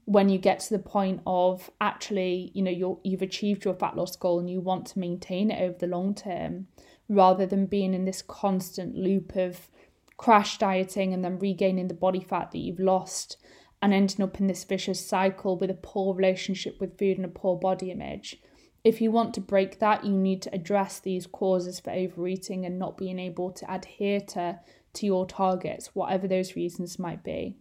When 0.04 0.28
you 0.28 0.36
get 0.36 0.60
to 0.60 0.76
the 0.76 0.82
point 0.82 1.22
of 1.26 1.70
actually, 1.80 2.52
you 2.52 2.60
know, 2.60 2.70
you're, 2.70 2.98
you've 3.02 3.22
achieved 3.22 3.64
your 3.64 3.72
fat 3.72 3.96
loss 3.96 4.16
goal 4.16 4.38
and 4.38 4.50
you 4.50 4.60
want 4.60 4.86
to 4.88 4.98
maintain 4.98 5.50
it 5.50 5.62
over 5.62 5.78
the 5.78 5.86
long 5.86 6.14
term 6.14 6.66
rather 7.08 7.46
than 7.46 7.64
being 7.64 7.94
in 7.94 8.04
this 8.04 8.20
constant 8.20 8.94
loop 8.94 9.34
of 9.34 9.70
crash 10.18 10.58
dieting 10.58 11.14
and 11.14 11.24
then 11.24 11.38
regaining 11.38 11.88
the 11.88 11.94
body 11.94 12.20
fat 12.20 12.50
that 12.50 12.58
you've 12.58 12.78
lost 12.78 13.38
and 13.80 13.94
ending 13.94 14.22
up 14.22 14.38
in 14.38 14.46
this 14.46 14.64
vicious 14.64 15.08
cycle 15.08 15.56
with 15.56 15.70
a 15.70 15.74
poor 15.74 16.14
relationship 16.14 16.78
with 16.80 16.98
food 16.98 17.16
and 17.16 17.24
a 17.24 17.30
poor 17.30 17.56
body 17.56 17.90
image 17.90 18.42
if 18.84 19.00
you 19.00 19.10
want 19.10 19.34
to 19.34 19.40
break 19.40 19.80
that, 19.80 20.04
you 20.04 20.12
need 20.12 20.42
to 20.42 20.54
address 20.54 21.00
these 21.00 21.26
causes 21.26 21.80
for 21.80 21.90
overeating 21.90 22.64
and 22.64 22.78
not 22.78 22.96
being 22.96 23.18
able 23.18 23.50
to 23.52 23.72
adhere 23.72 24.20
to, 24.20 24.60
to 24.94 25.06
your 25.06 25.26
targets, 25.26 25.94
whatever 25.94 26.28
those 26.28 26.56
reasons 26.56 26.98
might 26.98 27.24
be. 27.24 27.56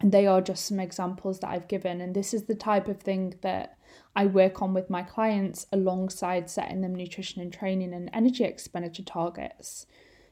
And 0.00 0.12
they 0.12 0.26
are 0.26 0.40
just 0.40 0.66
some 0.66 0.80
examples 0.80 1.40
that 1.40 1.50
I've 1.50 1.68
given. 1.68 2.00
And 2.00 2.14
this 2.14 2.32
is 2.32 2.44
the 2.44 2.54
type 2.54 2.88
of 2.88 3.00
thing 3.00 3.34
that 3.42 3.78
I 4.14 4.26
work 4.26 4.62
on 4.62 4.74
with 4.74 4.90
my 4.90 5.02
clients 5.02 5.66
alongside 5.72 6.50
setting 6.50 6.80
them 6.80 6.94
nutrition 6.94 7.40
and 7.42 7.52
training 7.52 7.94
and 7.94 8.10
energy 8.12 8.44
expenditure 8.44 9.02
targets 9.02 9.86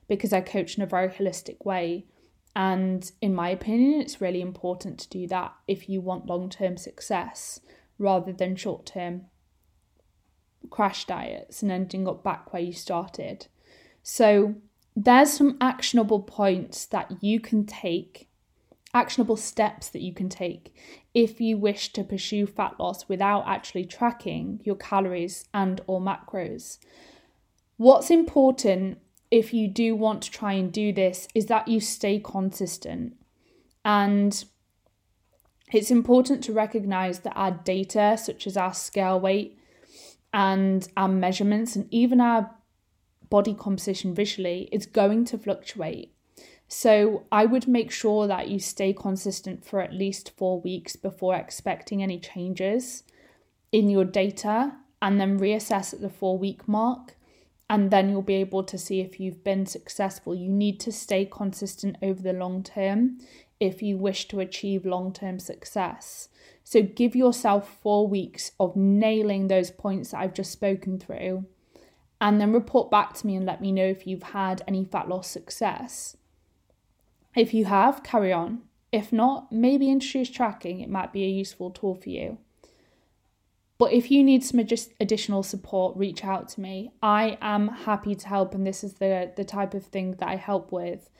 because 0.08 0.32
I 0.32 0.40
coach 0.40 0.76
in 0.76 0.82
a 0.82 0.86
very 0.86 1.08
holistic 1.08 1.64
way. 1.64 2.06
And 2.54 3.10
in 3.20 3.34
my 3.34 3.50
opinion, 3.50 4.00
it's 4.00 4.20
really 4.20 4.40
important 4.40 4.98
to 5.00 5.08
do 5.08 5.26
that 5.28 5.54
if 5.66 5.88
you 5.88 6.00
want 6.00 6.26
long 6.26 6.48
term 6.48 6.76
success 6.76 7.60
rather 7.98 8.32
than 8.32 8.56
short 8.56 8.86
term 8.86 9.26
crash 10.70 11.06
diets 11.06 11.62
and 11.62 11.70
ending 11.70 12.08
up 12.08 12.22
back 12.22 12.52
where 12.52 12.62
you 12.62 12.72
started. 12.72 13.46
So, 14.02 14.56
there's 14.94 15.32
some 15.32 15.58
actionable 15.60 16.20
points 16.20 16.86
that 16.86 17.22
you 17.22 17.38
can 17.38 17.66
take, 17.66 18.28
actionable 18.94 19.36
steps 19.36 19.88
that 19.90 20.00
you 20.00 20.14
can 20.14 20.30
take 20.30 20.74
if 21.12 21.40
you 21.40 21.58
wish 21.58 21.92
to 21.92 22.02
pursue 22.02 22.46
fat 22.46 22.78
loss 22.78 23.08
without 23.08 23.46
actually 23.46 23.84
tracking 23.84 24.60
your 24.64 24.76
calories 24.76 25.44
and 25.52 25.80
or 25.86 26.00
macros. 26.00 26.78
What's 27.76 28.10
important 28.10 28.98
if 29.30 29.52
you 29.52 29.68
do 29.68 29.94
want 29.94 30.22
to 30.22 30.30
try 30.30 30.52
and 30.52 30.72
do 30.72 30.92
this 30.92 31.28
is 31.34 31.46
that 31.46 31.68
you 31.68 31.80
stay 31.80 32.18
consistent. 32.18 33.16
And 33.84 34.44
it's 35.72 35.90
important 35.90 36.44
to 36.44 36.52
recognize 36.52 37.20
that 37.20 37.34
our 37.36 37.50
data, 37.50 38.16
such 38.22 38.46
as 38.46 38.56
our 38.56 38.72
scale 38.72 39.18
weight, 39.18 39.58
and 40.32 40.88
our 40.96 41.08
measurements 41.08 41.76
and 41.76 41.86
even 41.90 42.20
our 42.20 42.50
body 43.30 43.54
composition 43.54 44.14
visually 44.14 44.68
is 44.72 44.86
going 44.86 45.24
to 45.26 45.38
fluctuate. 45.38 46.12
So 46.68 47.24
I 47.30 47.46
would 47.46 47.68
make 47.68 47.90
sure 47.90 48.26
that 48.26 48.48
you 48.48 48.58
stay 48.58 48.92
consistent 48.92 49.64
for 49.64 49.80
at 49.80 49.92
least 49.92 50.32
four 50.36 50.60
weeks 50.60 50.96
before 50.96 51.34
expecting 51.36 52.02
any 52.02 52.18
changes 52.18 53.04
in 53.70 53.88
your 53.88 54.04
data 54.04 54.72
and 55.00 55.20
then 55.20 55.38
reassess 55.38 55.94
at 55.94 56.00
the 56.00 56.08
four 56.08 56.38
week 56.38 56.66
mark. 56.66 57.16
And 57.68 57.90
then 57.90 58.08
you'll 58.08 58.22
be 58.22 58.34
able 58.34 58.62
to 58.64 58.78
see 58.78 59.00
if 59.00 59.18
you've 59.18 59.42
been 59.42 59.66
successful. 59.66 60.34
You 60.34 60.48
need 60.48 60.78
to 60.80 60.92
stay 60.92 61.24
consistent 61.24 61.96
over 62.00 62.22
the 62.22 62.32
long 62.32 62.62
term 62.62 63.18
if 63.60 63.82
you 63.82 63.96
wish 63.96 64.28
to 64.28 64.40
achieve 64.40 64.84
long 64.84 65.12
term 65.12 65.38
success. 65.38 66.28
So 66.64 66.82
give 66.82 67.14
yourself 67.14 67.78
four 67.82 68.08
weeks 68.08 68.52
of 68.58 68.74
nailing 68.76 69.48
those 69.48 69.70
points 69.70 70.10
that 70.10 70.18
I've 70.18 70.34
just 70.34 70.50
spoken 70.50 70.98
through, 70.98 71.44
and 72.20 72.40
then 72.40 72.52
report 72.52 72.90
back 72.90 73.14
to 73.14 73.26
me 73.26 73.36
and 73.36 73.46
let 73.46 73.60
me 73.60 73.72
know 73.72 73.86
if 73.86 74.06
you've 74.06 74.22
had 74.22 74.62
any 74.66 74.84
fat 74.84 75.08
loss 75.08 75.28
success. 75.28 76.16
If 77.36 77.52
you 77.54 77.66
have, 77.66 78.02
carry 78.02 78.32
on. 78.32 78.62
If 78.90 79.12
not, 79.12 79.52
maybe 79.52 79.90
introduce 79.90 80.30
tracking, 80.30 80.80
it 80.80 80.88
might 80.88 81.12
be 81.12 81.24
a 81.24 81.28
useful 81.28 81.70
tool 81.70 81.94
for 81.94 82.08
you. 82.08 82.38
But 83.78 83.92
if 83.92 84.10
you 84.10 84.24
need 84.24 84.42
some 84.42 84.58
additional 84.58 85.42
support, 85.42 85.96
reach 85.96 86.24
out 86.24 86.48
to 86.50 86.60
me. 86.60 86.92
I 87.02 87.36
am 87.42 87.68
happy 87.68 88.14
to 88.14 88.28
help, 88.28 88.54
and 88.54 88.66
this 88.66 88.82
is 88.82 88.94
the, 88.94 89.32
the 89.36 89.44
type 89.44 89.74
of 89.74 89.84
thing 89.84 90.12
that 90.12 90.28
I 90.28 90.36
help 90.36 90.72
with. 90.72 91.10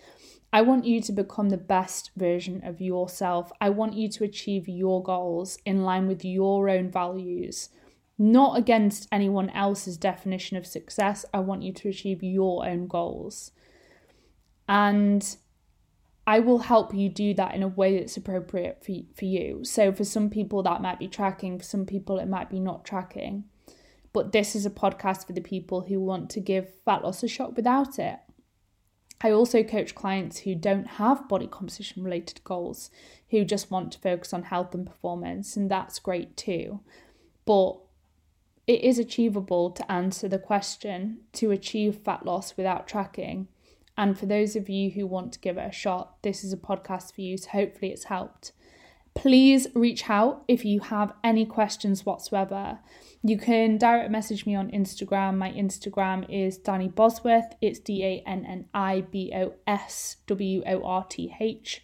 I 0.53 0.63
want 0.63 0.85
you 0.85 1.01
to 1.03 1.13
become 1.13 1.51
the 1.51 1.57
best 1.57 2.13
version 2.17 2.63
of 2.65 2.81
yourself. 2.81 3.53
I 3.61 3.71
want 3.71 3.95
you 3.95 4.09
to 4.11 4.25
achieve 4.25 4.69
your 4.69 5.03
goals 5.03 5.59
in 5.65 5.83
line 5.83 6.07
with 6.07 6.25
your 6.25 6.69
own 6.69 6.91
values, 6.91 7.69
not 8.19 8.57
against 8.57 9.09
anyone 9.11 9.51
else's 9.51 9.97
definition 9.97 10.57
of 10.57 10.67
success. 10.67 11.25
I 11.35 11.41
want 11.41 11.63
you 11.63 11.73
to 11.75 11.89
achieve 11.89 12.23
your 12.23 12.67
own 12.67 12.87
goals. 12.87 13.51
And 14.69 15.37
I 16.27 16.41
will 16.41 16.59
help 16.59 16.93
you 16.93 17.09
do 17.09 17.35
that 17.35 17.55
in 17.55 17.63
a 17.63 17.69
way 17.69 17.99
that's 17.99 18.17
appropriate 18.17 18.85
for, 18.85 18.95
for 19.15 19.25
you. 19.25 19.65
So, 19.65 19.93
for 19.93 20.05
some 20.05 20.29
people, 20.29 20.63
that 20.65 20.83
might 20.83 20.99
be 20.99 21.07
tracking, 21.07 21.59
for 21.59 21.65
some 21.65 21.87
people, 21.87 22.19
it 22.19 22.29
might 22.29 22.51
be 22.51 22.59
not 22.59 22.85
tracking. 22.85 23.45
But 24.13 24.33
this 24.33 24.57
is 24.57 24.67
a 24.67 24.71
podcast 24.71 25.27
for 25.27 25.35
the 25.35 25.41
people 25.41 25.83
who 25.83 26.01
want 26.01 26.31
to 26.31 26.41
give 26.41 26.75
fat 26.85 27.05
loss 27.05 27.23
a 27.23 27.29
shot 27.29 27.55
without 27.55 27.99
it. 27.99 28.19
I 29.22 29.31
also 29.31 29.62
coach 29.62 29.94
clients 29.94 30.40
who 30.40 30.55
don't 30.55 30.87
have 30.87 31.29
body 31.29 31.46
composition 31.46 32.02
related 32.02 32.44
goals, 32.44 32.90
who 33.31 33.44
just 33.44 33.70
want 33.70 33.92
to 33.92 33.98
focus 33.98 34.33
on 34.33 34.44
health 34.44 34.74
and 34.74 34.87
performance, 34.87 35.57
and 35.57 35.70
that's 35.70 35.98
great 35.98 36.37
too. 36.37 36.81
But 37.44 37.79
it 38.66 38.83
is 38.83 38.98
achievable 38.98 39.70
to 39.70 39.90
answer 39.90 40.29
the 40.29 40.38
question 40.38 41.20
to 41.35 41.50
achieve 41.50 42.00
fat 42.05 42.26
loss 42.26 42.57
without 42.57 42.87
tracking. 42.87 43.48
And 43.96 44.18
for 44.18 44.26
those 44.26 44.57
of 44.57 44.68
you 44.68 44.90
who 44.90 45.07
want 45.07 45.33
to 45.33 45.38
give 45.38 45.57
it 45.57 45.68
a 45.68 45.72
shot, 45.72 46.22
this 46.22 46.44
is 46.44 46.52
a 46.52 46.59
podcast 46.59 47.14
for 47.14 47.22
you, 47.22 47.38
so 47.38 47.50
hopefully 47.50 47.92
it's 47.92 48.05
helped. 48.05 48.52
Please 49.16 49.66
reach 49.74 50.11
out 50.11 50.44
if 50.46 50.64
you 50.64 50.81
have 50.81 51.14
any 51.24 51.46
questions 51.46 52.05
whatsoever. 52.05 52.79
You 53.22 53.38
can 53.38 53.79
direct 53.79 54.11
message 54.11 54.44
me 54.44 54.55
on 54.55 54.70
Instagram. 54.70 55.38
My 55.38 55.50
Instagram 55.52 56.26
is 56.29 56.59
Danni 56.59 56.94
Bosworth. 56.94 57.55
It's 57.62 57.81
D 57.81 58.05
A 58.05 58.22
N 58.29 58.44
N 58.44 58.66
I 58.74 59.00
B 59.11 59.33
O 59.35 59.55
S 59.66 60.18
W 60.26 60.62
O 60.66 60.85
R 60.85 61.07
T 61.09 61.35
H. 61.40 61.83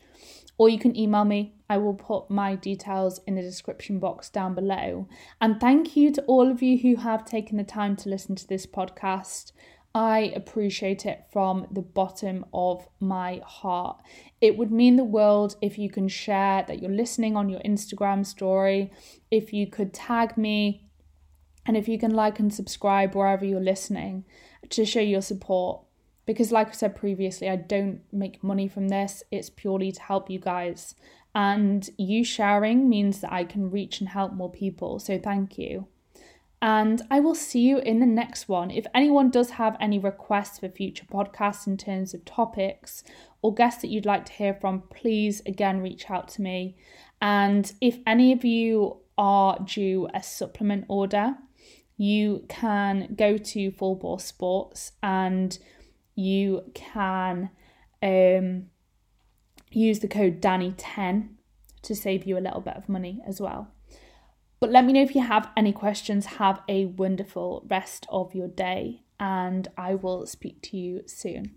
Or 0.58 0.68
you 0.68 0.78
can 0.78 0.94
email 0.94 1.24
me. 1.24 1.54
I 1.70 1.78
will 1.78 1.94
put 1.94 2.30
my 2.30 2.54
details 2.54 3.20
in 3.26 3.34
the 3.36 3.42
description 3.42 3.98
box 3.98 4.28
down 4.28 4.54
below. 4.54 5.08
And 5.40 5.58
thank 5.58 5.96
you 5.96 6.12
to 6.12 6.22
all 6.24 6.50
of 6.50 6.62
you 6.62 6.78
who 6.78 7.00
have 7.02 7.24
taken 7.24 7.56
the 7.56 7.64
time 7.64 7.96
to 7.96 8.10
listen 8.10 8.36
to 8.36 8.46
this 8.46 8.66
podcast. 8.66 9.52
I 9.94 10.32
appreciate 10.34 11.04
it 11.04 11.26
from 11.32 11.66
the 11.70 11.82
bottom 11.82 12.46
of 12.54 12.88
my 12.98 13.42
heart. 13.44 13.98
It 14.40 14.56
would 14.56 14.72
mean 14.72 14.96
the 14.96 15.04
world 15.04 15.56
if 15.60 15.78
you 15.78 15.90
can 15.90 16.08
share 16.08 16.64
that 16.66 16.80
you're 16.80 16.90
listening 16.90 17.36
on 17.36 17.50
your 17.50 17.60
Instagram 17.60 18.24
story, 18.24 18.90
if 19.30 19.52
you 19.52 19.66
could 19.66 19.92
tag 19.92 20.38
me, 20.38 20.88
and 21.66 21.76
if 21.76 21.88
you 21.88 21.98
can 21.98 22.12
like 22.12 22.38
and 22.38 22.52
subscribe 22.52 23.14
wherever 23.14 23.44
you're 23.44 23.60
listening 23.60 24.24
to 24.70 24.84
show 24.84 25.00
your 25.00 25.22
support. 25.22 25.82
Because, 26.24 26.52
like 26.52 26.68
I 26.68 26.72
said 26.72 26.96
previously, 26.96 27.50
I 27.50 27.56
don't 27.56 28.00
make 28.12 28.42
money 28.42 28.68
from 28.68 28.88
this, 28.88 29.22
it's 29.30 29.50
purely 29.50 29.92
to 29.92 30.00
help 30.00 30.30
you 30.30 30.38
guys. 30.38 30.94
And 31.34 31.88
you 31.98 32.24
sharing 32.24 32.88
means 32.88 33.20
that 33.20 33.32
I 33.32 33.44
can 33.44 33.70
reach 33.70 34.00
and 34.00 34.08
help 34.08 34.32
more 34.32 34.50
people. 34.50 34.98
So, 34.98 35.18
thank 35.18 35.58
you 35.58 35.88
and 36.62 37.02
I 37.10 37.18
will 37.18 37.34
see 37.34 37.58
you 37.58 37.78
in 37.78 37.98
the 37.98 38.06
next 38.06 38.48
one. 38.48 38.70
If 38.70 38.86
anyone 38.94 39.30
does 39.30 39.50
have 39.50 39.76
any 39.80 39.98
requests 39.98 40.60
for 40.60 40.68
future 40.68 41.04
podcasts 41.04 41.66
in 41.66 41.76
terms 41.76 42.14
of 42.14 42.24
topics 42.24 43.02
or 43.42 43.52
guests 43.52 43.82
that 43.82 43.88
you'd 43.88 44.06
like 44.06 44.24
to 44.26 44.32
hear 44.32 44.54
from, 44.54 44.82
please 44.82 45.42
again 45.44 45.80
reach 45.80 46.08
out 46.08 46.28
to 46.28 46.42
me. 46.42 46.76
And 47.20 47.72
if 47.80 47.98
any 48.06 48.32
of 48.32 48.44
you 48.44 48.98
are 49.18 49.58
due 49.64 50.08
a 50.14 50.22
supplement 50.22 50.84
order, 50.88 51.34
you 51.96 52.44
can 52.48 53.14
go 53.16 53.36
to 53.36 53.72
Full 53.72 53.96
Bore 53.96 54.20
Sports 54.20 54.92
and 55.02 55.58
you 56.14 56.62
can 56.74 57.50
um, 58.04 58.66
use 59.72 59.98
the 59.98 60.06
code 60.06 60.40
Danni10 60.40 61.30
to 61.82 61.96
save 61.96 62.24
you 62.24 62.38
a 62.38 62.40
little 62.40 62.60
bit 62.60 62.76
of 62.76 62.88
money 62.88 63.20
as 63.26 63.40
well. 63.40 63.72
But 64.62 64.70
let 64.70 64.84
me 64.84 64.92
know 64.92 65.02
if 65.02 65.16
you 65.16 65.22
have 65.22 65.50
any 65.56 65.72
questions. 65.72 66.24
Have 66.38 66.62
a 66.68 66.84
wonderful 66.84 67.66
rest 67.68 68.06
of 68.08 68.32
your 68.32 68.46
day, 68.46 69.02
and 69.18 69.66
I 69.76 69.96
will 69.96 70.24
speak 70.24 70.62
to 70.62 70.76
you 70.76 71.02
soon. 71.04 71.56